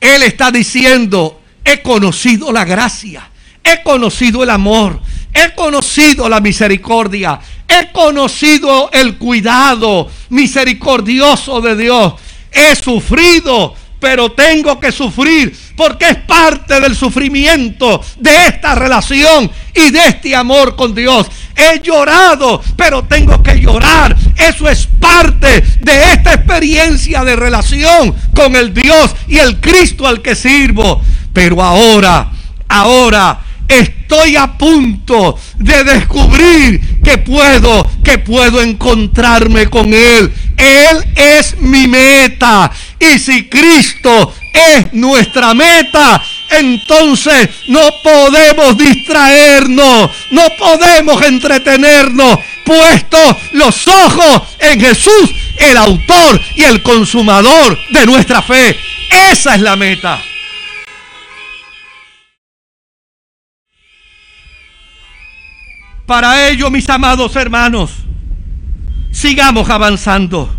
Él 0.00 0.22
está 0.22 0.50
diciendo, 0.50 1.42
he 1.64 1.82
conocido 1.82 2.50
la 2.50 2.64
gracia, 2.64 3.28
he 3.62 3.82
conocido 3.82 4.42
el 4.42 4.50
amor, 4.50 5.00
he 5.36 5.54
conocido 5.54 6.28
la 6.28 6.40
misericordia, 6.40 7.38
he 7.68 7.92
conocido 7.92 8.88
el 8.90 9.18
cuidado 9.18 10.08
misericordioso 10.30 11.60
de 11.60 11.76
Dios, 11.76 12.14
he 12.50 12.74
sufrido, 12.74 13.74
pero 14.00 14.32
tengo 14.32 14.80
que 14.80 14.92
sufrir 14.92 15.54
porque 15.76 16.08
es 16.08 16.16
parte 16.16 16.80
del 16.80 16.96
sufrimiento 16.96 18.02
de 18.18 18.46
esta 18.46 18.74
relación 18.74 19.50
y 19.74 19.90
de 19.90 20.08
este 20.08 20.34
amor 20.34 20.74
con 20.74 20.94
Dios. 20.94 21.26
He 21.54 21.80
llorado, 21.80 22.62
pero 22.76 23.04
tengo 23.04 23.42
que 23.42 23.60
llorar. 23.60 24.16
Eso 24.36 24.68
es 24.68 24.86
parte 24.86 25.62
de 25.80 26.12
esta 26.12 26.34
experiencia 26.34 27.24
de 27.24 27.36
relación 27.36 28.14
con 28.34 28.56
el 28.56 28.72
Dios 28.72 29.14
y 29.28 29.36
el 29.38 29.60
Cristo 29.60 30.06
al 30.06 30.22
que 30.22 30.34
sirvo. 30.34 31.02
Pero 31.32 31.62
ahora, 31.62 32.30
ahora 32.68 33.45
estoy 33.68 34.36
a 34.36 34.56
punto 34.56 35.38
de 35.56 35.84
descubrir 35.84 36.80
que 37.02 37.18
puedo, 37.18 37.88
que 38.02 38.18
puedo 38.18 38.60
encontrarme 38.60 39.68
con 39.68 39.92
Él. 39.92 40.32
Él 40.56 41.04
es 41.14 41.58
mi 41.58 41.86
meta. 41.86 42.70
Y 42.98 43.18
si 43.18 43.48
Cristo 43.48 44.32
es 44.52 44.92
nuestra 44.92 45.54
meta, 45.54 46.22
entonces 46.50 47.50
no 47.68 47.80
podemos 48.02 48.76
distraernos, 48.78 50.10
no 50.30 50.42
podemos 50.58 51.22
entretenernos, 51.22 52.38
puestos 52.64 53.36
los 53.52 53.86
ojos 53.86 54.42
en 54.58 54.80
Jesús, 54.80 55.30
el 55.58 55.76
autor 55.76 56.40
y 56.54 56.64
el 56.64 56.82
consumador 56.82 57.78
de 57.90 58.06
nuestra 58.06 58.42
fe. 58.42 58.76
Esa 59.30 59.54
es 59.54 59.60
la 59.60 59.76
meta. 59.76 60.20
Para 66.06 66.48
ello, 66.48 66.70
mis 66.70 66.88
amados 66.88 67.34
hermanos, 67.34 67.92
sigamos 69.10 69.68
avanzando. 69.68 70.54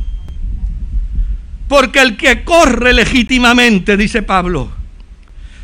Porque 1.70 2.02
el 2.02 2.18
que 2.18 2.44
corre 2.44 2.94
legítimamente, 2.94 3.98
dice 3.98 4.22
Pablo, 4.22 4.72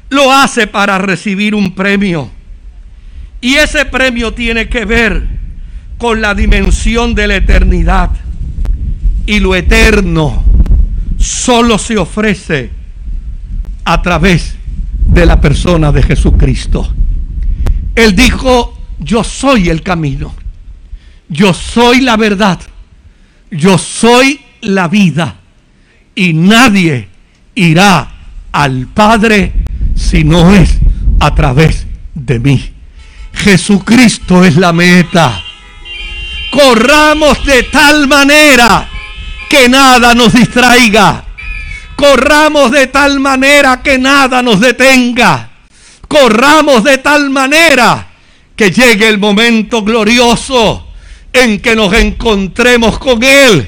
lo 0.09 0.31
hace 0.31 0.67
para 0.67 0.97
recibir 0.97 1.53
un 1.53 1.75
premio. 1.75 2.31
Y 3.41 3.55
ese 3.55 3.85
premio 3.85 4.33
tiene 4.33 4.69
que 4.69 4.85
ver 4.85 5.27
con 5.97 6.21
la 6.21 6.33
dimensión 6.33 7.13
de 7.13 7.27
la 7.27 7.35
eternidad. 7.35 8.11
Y 9.25 9.39
lo 9.39 9.53
eterno 9.55 10.43
solo 11.17 11.77
se 11.77 11.97
ofrece 11.97 12.69
a 13.85 14.01
través 14.01 14.55
de 15.05 15.25
la 15.25 15.41
persona 15.41 15.91
de 15.91 16.03
Jesucristo. 16.03 16.93
Él 17.95 18.15
dijo, 18.15 18.72
yo 19.03 19.23
soy 19.23 19.69
el 19.69 19.83
camino, 19.83 20.33
yo 21.27 21.53
soy 21.53 22.01
la 22.01 22.15
verdad, 22.15 22.59
yo 23.51 23.77
soy 23.77 24.39
la 24.61 24.87
vida 24.87 25.35
y 26.15 26.33
nadie 26.33 27.09
irá 27.55 28.11
al 28.51 28.87
Padre 28.87 29.51
si 29.95 30.23
no 30.23 30.53
es 30.53 30.77
a 31.19 31.35
través 31.35 31.85
de 32.13 32.39
mí. 32.39 32.71
Jesucristo 33.33 34.43
es 34.43 34.55
la 34.55 34.71
meta. 34.71 35.41
Corramos 36.51 37.43
de 37.45 37.63
tal 37.63 38.07
manera 38.07 38.87
que 39.49 39.67
nada 39.67 40.13
nos 40.13 40.33
distraiga. 40.33 41.25
Corramos 41.95 42.71
de 42.71 42.87
tal 42.87 43.19
manera 43.19 43.81
que 43.81 43.97
nada 43.97 44.41
nos 44.41 44.59
detenga. 44.59 45.49
Corramos 46.07 46.83
de 46.83 46.99
tal 46.99 47.29
manera 47.31 48.12
que 48.55 48.71
llegue 48.71 49.07
el 49.07 49.17
momento 49.17 49.83
glorioso 49.83 50.87
en 51.31 51.59
que 51.59 51.75
nos 51.75 51.93
encontremos 51.93 52.99
con 52.99 53.23
Él 53.23 53.67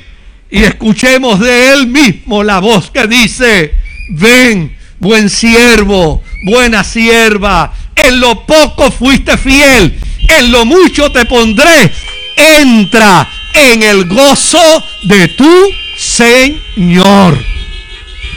y 0.50 0.64
escuchemos 0.64 1.40
de 1.40 1.74
Él 1.74 1.88
mismo 1.88 2.44
la 2.44 2.60
voz 2.60 2.92
que 2.92 3.08
dice, 3.08 3.74
ven, 4.12 4.76
buen 5.00 5.30
siervo, 5.30 6.22
buena 6.46 6.84
sierva, 6.84 7.74
en 7.96 8.20
lo 8.20 8.46
poco 8.46 8.92
fuiste 8.92 9.38
fiel, 9.38 9.98
en 10.30 10.52
lo 10.52 10.66
mucho 10.66 11.12
te 11.12 11.26
pondré. 11.26 11.92
Entra 12.38 13.28
en 13.54 13.82
el 13.84 14.06
gozo 14.06 14.84
de 15.04 15.30
tu 15.30 15.70
Señor. 15.98 17.38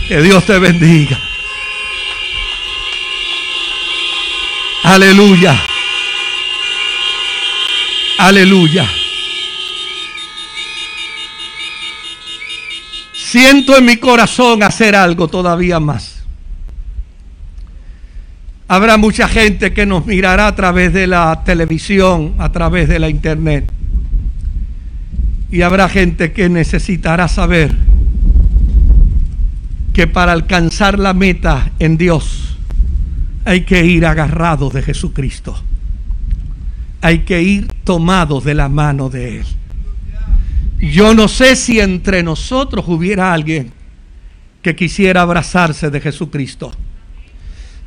Que 0.09 0.23
Dios 0.23 0.45
te 0.47 0.59
bendiga. 0.59 1.19
Aleluya. 4.85 5.61
Aleluya. 8.19 8.85
Siento 13.13 13.77
en 13.77 13.85
mi 13.85 13.97
corazón 13.99 14.65
hacer 14.65 14.97
algo 14.97 15.29
todavía 15.29 15.79
más. 15.79 16.25
Habrá 18.67 18.97
mucha 18.97 19.29
gente 19.29 19.73
que 19.73 19.87
nos 19.87 20.05
mirará 20.05 20.49
a 20.49 20.57
través 20.57 20.93
de 20.93 21.07
la 21.07 21.45
televisión, 21.45 22.35
a 22.39 22.51
través 22.51 22.89
de 22.89 22.99
la 22.99 23.09
internet. 23.09 23.71
Y 25.53 25.63
habrá 25.63 25.89
gente 25.89 26.33
que 26.33 26.49
necesitará 26.49 27.29
saber 27.29 27.73
que 29.93 30.09
para 30.09 30.33
alcanzar 30.33 30.99
la 30.99 31.15
meta 31.15 31.71
en 31.79 31.97
Dios 31.97 32.57
hay 33.45 33.61
que 33.63 33.87
ir 33.87 34.05
agarrados 34.07 34.73
de 34.75 34.83
Jesucristo. 34.83 35.63
Hay 37.01 37.21
que 37.21 37.43
ir 37.43 37.69
tomados 37.85 38.45
de 38.45 38.55
la 38.55 38.69
mano 38.69 39.09
de 39.09 39.39
Él. 39.39 39.47
Yo 40.79 41.15
no 41.15 41.29
sé 41.29 41.57
si 41.57 41.81
entre 41.81 42.23
nosotros 42.23 42.85
hubiera 42.89 43.33
alguien 43.33 43.73
que 44.63 44.77
quisiera 44.77 45.23
abrazarse 45.23 45.91
de 45.91 46.01
Jesucristo. 46.01 46.73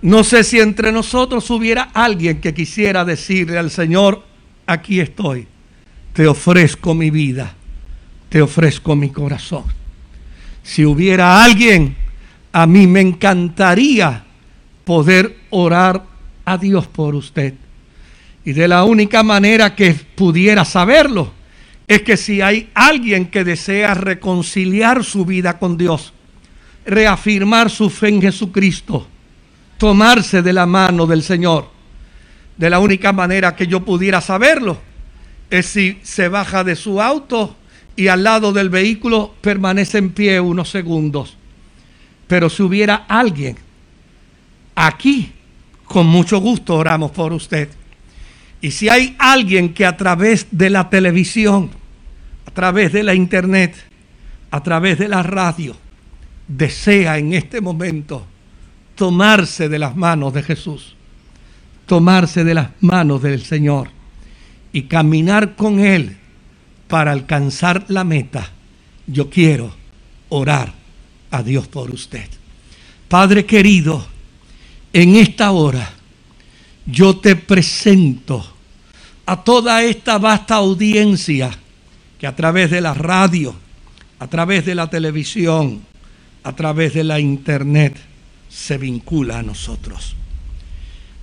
No 0.02 0.24
sé 0.24 0.44
si 0.44 0.60
entre 0.60 0.92
nosotros 0.92 1.50
hubiera 1.52 1.84
alguien 1.94 2.42
que 2.42 2.54
quisiera 2.54 3.06
decirle 3.06 3.58
al 3.58 3.70
Señor, 3.70 4.24
aquí 4.66 5.00
estoy, 5.00 5.48
te 6.14 6.28
ofrezco 6.28 6.96
mi 6.96 7.12
vida, 7.12 7.54
te 8.30 8.42
ofrezco 8.42 8.96
mi 8.96 9.10
corazón. 9.10 9.64
Si 10.64 10.86
hubiera 10.86 11.44
alguien, 11.44 11.96
a 12.52 12.66
mí 12.66 12.88
me 12.88 13.02
encantaría 13.02 14.24
poder 14.84 15.38
orar 15.52 16.04
a 16.46 16.58
Dios 16.58 16.88
por 16.88 17.16
usted. 17.16 17.54
Y 18.44 18.54
de 18.54 18.68
la 18.68 18.84
única 18.84 19.24
manera 19.24 19.76
que 19.76 19.94
pudiera 19.94 20.66
saberlo 20.66 21.32
es 21.88 22.02
que 22.02 22.18
si 22.18 22.42
hay 22.42 22.70
alguien 22.74 23.28
que 23.28 23.44
desea 23.44 23.94
reconciliar 23.94 25.04
su 25.04 25.26
vida 25.26 25.60
con 25.60 25.78
Dios, 25.78 26.14
reafirmar 26.86 27.70
su 27.70 27.90
fe 27.90 28.10
en 28.10 28.22
Jesucristo, 28.22 29.08
tomarse 29.78 30.42
de 30.42 30.54
la 30.54 30.66
mano 30.66 31.06
del 31.06 31.22
Señor, 31.22 31.70
de 32.58 32.70
la 32.70 32.80
única 32.80 33.12
manera 33.12 33.56
que 33.56 33.68
yo 33.68 33.84
pudiera 33.84 34.22
saberlo 34.22 34.78
es 35.50 35.66
si 35.66 36.00
se 36.02 36.30
baja 36.30 36.64
de 36.64 36.76
su 36.76 37.02
auto 37.02 37.56
y 37.96 38.08
al 38.08 38.24
lado 38.24 38.54
del 38.54 38.70
vehículo 38.70 39.36
permanece 39.42 39.98
en 39.98 40.12
pie 40.12 40.40
unos 40.40 40.70
segundos. 40.70 41.36
Pero 42.28 42.50
si 42.50 42.64
hubiera 42.64 43.06
alguien 43.08 43.58
aquí, 44.76 45.32
con 45.84 46.08
mucho 46.08 46.40
gusto 46.40 46.76
oramos 46.76 47.12
por 47.12 47.34
usted. 47.34 47.70
Y 48.62 48.72
si 48.72 48.90
hay 48.90 49.16
alguien 49.18 49.74
que 49.74 49.86
a 49.86 49.98
través 49.98 50.48
de 50.52 50.70
la 50.70 50.90
televisión, 50.90 51.72
a 52.46 52.52
través 52.52 52.94
de 52.94 53.04
la 53.04 53.16
internet, 53.16 53.76
a 54.52 54.62
través 54.62 55.00
de 55.00 55.08
la 55.08 55.24
radio, 55.24 55.76
desea 56.48 57.18
en 57.18 57.34
este 57.34 57.60
momento 57.60 58.26
tomarse 58.96 59.68
de 59.68 59.80
las 59.80 59.96
manos 59.96 60.34
de 60.34 60.44
Jesús, 60.44 60.96
tomarse 61.88 62.44
de 62.44 62.54
las 62.54 62.70
manos 62.82 63.24
del 63.24 63.42
Señor 63.44 63.90
y 64.72 64.84
caminar 64.84 65.56
con 65.56 65.80
Él 65.80 66.18
para 66.88 67.12
alcanzar 67.14 67.86
la 67.88 68.04
meta, 68.04 68.52
yo 69.08 69.30
quiero 69.30 69.74
orar 70.30 70.74
a 71.32 71.42
Dios 71.42 71.68
por 71.68 71.90
usted. 71.90 72.30
Padre 73.08 73.46
querido, 73.46 74.06
en 74.94 75.16
esta 75.16 75.52
hora 75.52 75.90
yo 76.86 77.18
te 77.18 77.36
presento 77.36 78.51
a 79.32 79.46
toda 79.46 79.82
esta 79.82 80.18
vasta 80.18 80.56
audiencia 80.56 81.52
que 82.20 82.28
a 82.28 82.36
través 82.36 82.70
de 82.70 82.82
la 82.82 82.94
radio, 82.94 83.56
a 84.20 84.28
través 84.28 84.66
de 84.66 84.76
la 84.76 84.90
televisión, 84.90 85.84
a 86.44 86.54
través 86.54 86.94
de 86.94 87.06
la 87.06 87.18
internet 87.18 87.98
se 88.50 88.78
vincula 88.78 89.40
a 89.40 89.42
nosotros. 89.42 90.18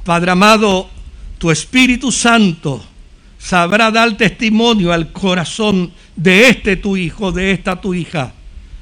Padre 0.06 0.30
amado, 0.30 0.88
tu 1.36 1.50
Espíritu 1.50 2.11
Santo 2.11 2.82
sabrá 3.38 3.90
dar 3.90 4.16
testimonio 4.16 4.90
al 4.90 5.12
corazón 5.12 5.92
de 6.16 6.48
este 6.48 6.76
tu 6.76 6.96
hijo, 6.96 7.30
de 7.30 7.52
esta 7.52 7.78
tu 7.78 7.92
hija, 7.92 8.32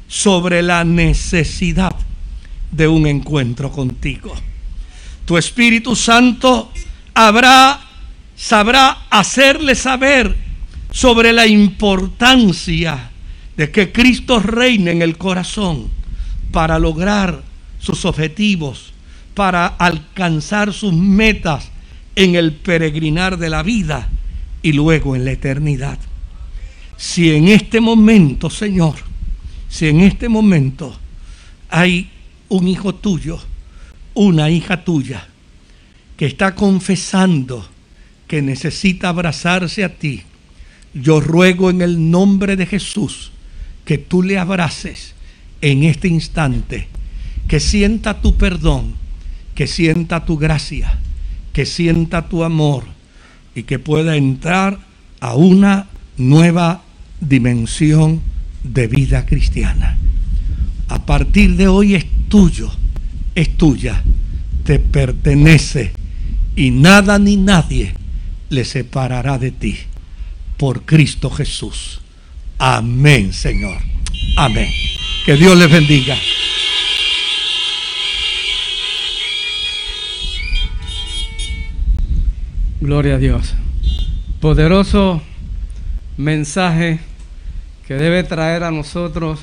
sobre 0.06 0.62
la 0.62 0.84
necesidad 0.84 1.96
de 2.70 2.86
un 2.86 3.08
encuentro 3.08 3.72
contigo. 3.72 4.36
Tu 5.24 5.36
Espíritu 5.36 5.96
Santo 5.96 6.70
habrá 7.12 7.85
sabrá 8.36 9.06
hacerle 9.10 9.74
saber 9.74 10.36
sobre 10.90 11.32
la 11.32 11.46
importancia 11.46 13.10
de 13.56 13.70
que 13.70 13.90
Cristo 13.90 14.38
reine 14.38 14.90
en 14.90 15.02
el 15.02 15.16
corazón 15.16 15.88
para 16.52 16.78
lograr 16.78 17.42
sus 17.78 18.04
objetivos, 18.04 18.92
para 19.34 19.66
alcanzar 19.66 20.72
sus 20.72 20.92
metas 20.92 21.70
en 22.14 22.34
el 22.34 22.52
peregrinar 22.52 23.38
de 23.38 23.50
la 23.50 23.62
vida 23.62 24.08
y 24.62 24.72
luego 24.72 25.16
en 25.16 25.24
la 25.24 25.32
eternidad. 25.32 25.98
Si 26.96 27.34
en 27.34 27.48
este 27.48 27.80
momento, 27.80 28.48
Señor, 28.48 28.94
si 29.68 29.88
en 29.88 30.00
este 30.00 30.28
momento 30.28 30.96
hay 31.68 32.10
un 32.48 32.68
hijo 32.68 32.94
tuyo, 32.94 33.38
una 34.14 34.50
hija 34.50 34.84
tuya, 34.84 35.26
que 36.16 36.26
está 36.26 36.54
confesando 36.54 37.66
que 38.26 38.42
necesita 38.42 39.08
abrazarse 39.08 39.84
a 39.84 39.90
ti, 39.90 40.22
yo 40.94 41.20
ruego 41.20 41.70
en 41.70 41.82
el 41.82 42.10
nombre 42.10 42.56
de 42.56 42.66
Jesús 42.66 43.32
que 43.84 43.98
tú 43.98 44.22
le 44.22 44.38
abraces 44.38 45.14
en 45.60 45.84
este 45.84 46.08
instante, 46.08 46.88
que 47.48 47.60
sienta 47.60 48.20
tu 48.20 48.36
perdón, 48.36 48.94
que 49.54 49.66
sienta 49.66 50.24
tu 50.24 50.36
gracia, 50.38 50.98
que 51.52 51.66
sienta 51.66 52.28
tu 52.28 52.44
amor 52.44 52.84
y 53.54 53.62
que 53.62 53.78
pueda 53.78 54.16
entrar 54.16 54.78
a 55.20 55.34
una 55.34 55.86
nueva 56.18 56.82
dimensión 57.20 58.20
de 58.62 58.86
vida 58.86 59.24
cristiana. 59.24 59.98
A 60.88 61.06
partir 61.06 61.56
de 61.56 61.68
hoy 61.68 61.94
es 61.94 62.06
tuyo, 62.28 62.70
es 63.34 63.56
tuya, 63.56 64.02
te 64.64 64.78
pertenece 64.78 65.92
y 66.56 66.70
nada 66.70 67.18
ni 67.18 67.36
nadie 67.36 67.94
le 68.48 68.64
separará 68.64 69.38
de 69.38 69.50
ti. 69.50 69.78
Por 70.56 70.82
Cristo 70.82 71.30
Jesús. 71.30 72.00
Amén, 72.58 73.32
Señor. 73.32 73.78
Amén. 74.36 74.70
Que 75.24 75.36
Dios 75.36 75.56
les 75.58 75.70
bendiga. 75.70 76.16
Gloria 82.80 83.14
a 83.14 83.18
Dios. 83.18 83.54
Poderoso 84.40 85.22
mensaje 86.16 87.00
que 87.86 87.94
debe 87.94 88.22
traer 88.22 88.64
a 88.64 88.70
nosotros 88.70 89.40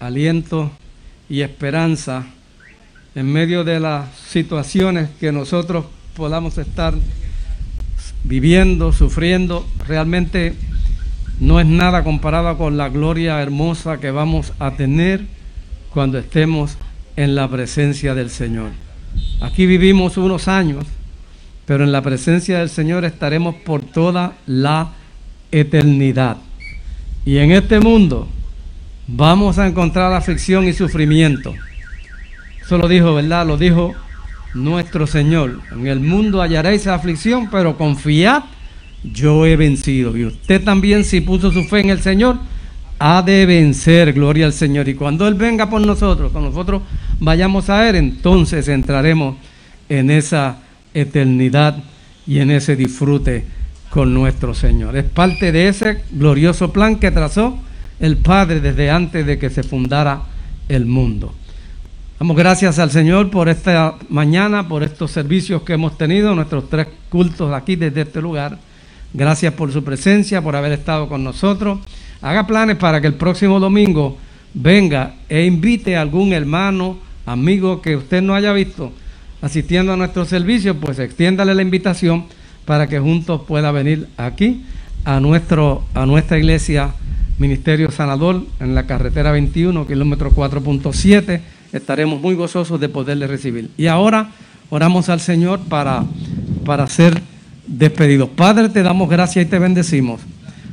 aliento 0.00 0.70
y 1.28 1.40
esperanza 1.40 2.26
en 3.14 3.32
medio 3.32 3.64
de 3.64 3.80
las 3.80 4.08
situaciones 4.28 5.08
que 5.18 5.32
nosotros 5.32 5.86
podamos 6.14 6.58
estar 6.58 6.94
viviendo, 8.26 8.92
sufriendo. 8.92 9.66
Realmente 9.86 10.54
no 11.40 11.60
es 11.60 11.66
nada 11.66 12.04
comparado 12.04 12.56
con 12.58 12.76
la 12.76 12.88
gloria 12.88 13.40
hermosa 13.40 13.98
que 13.98 14.10
vamos 14.10 14.52
a 14.58 14.72
tener 14.72 15.26
cuando 15.90 16.18
estemos 16.18 16.76
en 17.16 17.34
la 17.34 17.48
presencia 17.48 18.14
del 18.14 18.30
Señor. 18.30 18.70
Aquí 19.40 19.66
vivimos 19.66 20.16
unos 20.16 20.48
años 20.48 20.86
pero 21.66 21.82
en 21.82 21.92
la 21.92 22.00
presencia 22.00 22.60
del 22.60 22.70
Señor 22.70 23.04
estaremos 23.04 23.56
por 23.56 23.82
toda 23.82 24.34
la 24.46 24.92
eternidad. 25.50 26.36
Y 27.24 27.38
en 27.38 27.50
este 27.50 27.80
mundo 27.80 28.28
vamos 29.08 29.58
a 29.58 29.66
encontrar 29.66 30.12
aflicción 30.12 30.68
y 30.68 30.72
sufrimiento. 30.72 31.52
Eso 32.62 32.78
lo 32.78 32.86
dijo, 32.86 33.14
¿verdad? 33.14 33.46
Lo 33.46 33.56
dijo 33.56 33.94
nuestro 34.56 35.06
Señor. 35.06 35.60
En 35.72 35.86
el 35.86 36.00
mundo 36.00 36.40
hallaréis 36.40 36.86
aflicción, 36.86 37.48
pero 37.50 37.76
confiad, 37.76 38.42
yo 39.04 39.46
he 39.46 39.56
vencido. 39.56 40.16
Y 40.16 40.24
usted 40.24 40.62
también, 40.64 41.04
si 41.04 41.20
puso 41.20 41.52
su 41.52 41.64
fe 41.64 41.80
en 41.80 41.90
el 41.90 42.00
Señor, 42.00 42.38
ha 42.98 43.22
de 43.22 43.46
vencer, 43.46 44.12
gloria 44.12 44.46
al 44.46 44.52
Señor. 44.52 44.88
Y 44.88 44.94
cuando 44.94 45.28
Él 45.28 45.34
venga 45.34 45.68
por 45.68 45.80
nosotros, 45.80 46.32
cuando 46.32 46.50
nosotros 46.50 46.82
vayamos 47.20 47.68
a 47.70 47.88
Él, 47.88 47.96
entonces 47.96 48.68
entraremos 48.68 49.36
en 49.88 50.10
esa 50.10 50.58
eternidad 50.94 51.82
y 52.26 52.40
en 52.40 52.50
ese 52.50 52.74
disfrute 52.74 53.44
con 53.90 54.12
nuestro 54.12 54.54
Señor. 54.54 54.96
Es 54.96 55.04
parte 55.04 55.52
de 55.52 55.68
ese 55.68 56.02
glorioso 56.10 56.72
plan 56.72 56.96
que 56.96 57.10
trazó 57.10 57.58
el 58.00 58.16
Padre 58.16 58.60
desde 58.60 58.90
antes 58.90 59.24
de 59.26 59.38
que 59.38 59.50
se 59.50 59.62
fundara 59.62 60.22
el 60.68 60.86
mundo. 60.86 61.34
Damos 62.18 62.34
gracias 62.34 62.78
al 62.78 62.90
Señor 62.90 63.30
por 63.30 63.50
esta 63.50 63.94
mañana, 64.08 64.66
por 64.66 64.82
estos 64.82 65.10
servicios 65.10 65.60
que 65.62 65.74
hemos 65.74 65.98
tenido, 65.98 66.34
nuestros 66.34 66.70
tres 66.70 66.86
cultos 67.10 67.52
aquí 67.52 67.76
desde 67.76 68.00
este 68.00 68.22
lugar. 68.22 68.58
Gracias 69.12 69.52
por 69.52 69.70
su 69.70 69.84
presencia, 69.84 70.40
por 70.40 70.56
haber 70.56 70.72
estado 70.72 71.10
con 71.10 71.22
nosotros. 71.22 71.78
Haga 72.22 72.46
planes 72.46 72.76
para 72.76 73.02
que 73.02 73.06
el 73.06 73.14
próximo 73.14 73.60
domingo 73.60 74.16
venga 74.54 75.16
e 75.28 75.44
invite 75.44 75.94
a 75.94 76.00
algún 76.00 76.32
hermano, 76.32 76.96
amigo 77.26 77.82
que 77.82 77.96
usted 77.96 78.22
no 78.22 78.34
haya 78.34 78.54
visto 78.54 78.92
asistiendo 79.42 79.92
a 79.92 79.96
nuestro 79.98 80.24
servicio, 80.24 80.74
pues 80.74 80.98
extiéndale 80.98 81.54
la 81.54 81.60
invitación 81.60 82.24
para 82.64 82.86
que 82.86 82.98
juntos 82.98 83.42
pueda 83.46 83.72
venir 83.72 84.08
aquí 84.16 84.64
a, 85.04 85.20
nuestro, 85.20 85.84
a 85.92 86.06
nuestra 86.06 86.38
iglesia 86.38 86.94
Ministerio 87.38 87.90
Sanador 87.90 88.42
en 88.58 88.74
la 88.74 88.86
carretera 88.86 89.32
21, 89.32 89.86
kilómetro 89.86 90.30
4.7. 90.30 91.55
Estaremos 91.72 92.20
muy 92.20 92.34
gozosos 92.34 92.80
de 92.80 92.88
poderle 92.88 93.26
recibir. 93.26 93.70
Y 93.76 93.86
ahora 93.86 94.30
oramos 94.70 95.08
al 95.08 95.20
Señor 95.20 95.60
para, 95.60 96.04
para 96.64 96.86
ser 96.86 97.20
despedidos. 97.66 98.28
Padre, 98.30 98.68
te 98.68 98.82
damos 98.82 99.08
gracias 99.08 99.46
y 99.46 99.48
te 99.48 99.58
bendecimos. 99.58 100.20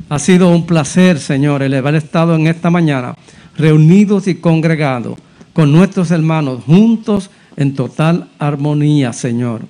Ha 0.10 0.20
sido 0.20 0.50
un 0.50 0.66
placer, 0.66 1.20
Señor, 1.20 1.64
el 1.64 1.74
haber 1.74 1.96
estado 1.96 2.36
en 2.36 2.48
esta 2.48 2.70
mañana 2.70 3.16
reunidos 3.58 4.28
y 4.28 4.36
congregados 4.36 5.18
con 5.54 5.72
nuestros 5.72 6.12
hermanos, 6.12 6.64
juntos 6.66 7.30
en 7.56 7.76
total 7.76 8.30
armonía, 8.40 9.14
Señor. 9.14 9.62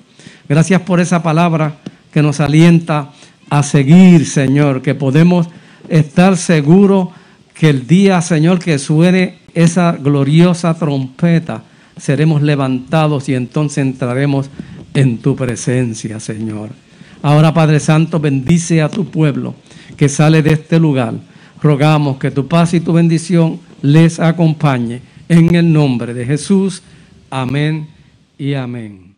Gracias 0.47 0.82
por 0.82 0.99
esa 0.99 1.21
palabra 1.21 1.78
que 2.11 2.21
nos 2.21 2.39
alienta 2.39 3.11
a 3.49 3.63
seguir, 3.63 4.26
Señor, 4.26 4.82
que 4.82 4.95
podemos 4.95 5.47
estar 5.89 6.38
seguros 6.38 7.09
que 7.53 7.69
el 7.69 7.86
día, 7.88 8.21
Señor, 8.21 8.59
que 8.59 8.80
suene 8.80 9.39
esa 9.54 9.93
gloriosa 9.93 10.74
trompeta, 10.74 11.64
seremos 11.97 12.41
levantados 12.41 13.30
y 13.30 13.36
entonces 13.36 13.80
entraremos 13.80 14.49
en 14.93 15.18
tu 15.18 15.36
presencia, 15.36 16.20
Señor. 16.20 16.70
Ahora, 17.22 17.54
Padre 17.54 17.80
Santo, 17.80 18.20
bendice 18.20 18.82
a 18.82 18.89
tu 18.89 19.06
pueblo 19.06 19.56
que 19.95 20.10
sale 20.10 20.41
de 20.41 20.54
este 20.54 20.80
lugar. 20.80 21.14
Rogamos 21.62 22.18
que 22.18 22.32
tu 22.32 22.47
paz 22.47 22.74
y 22.74 22.82
tu 22.82 22.93
bendición 22.93 23.60
les 23.82 24.20
acompañe. 24.20 25.01
En 25.30 25.56
el 25.56 25.72
nombre 25.72 26.14
de 26.14 26.26
Jesús. 26.26 26.84
Amén 27.30 27.88
y 28.38 28.54
amén. 28.54 29.16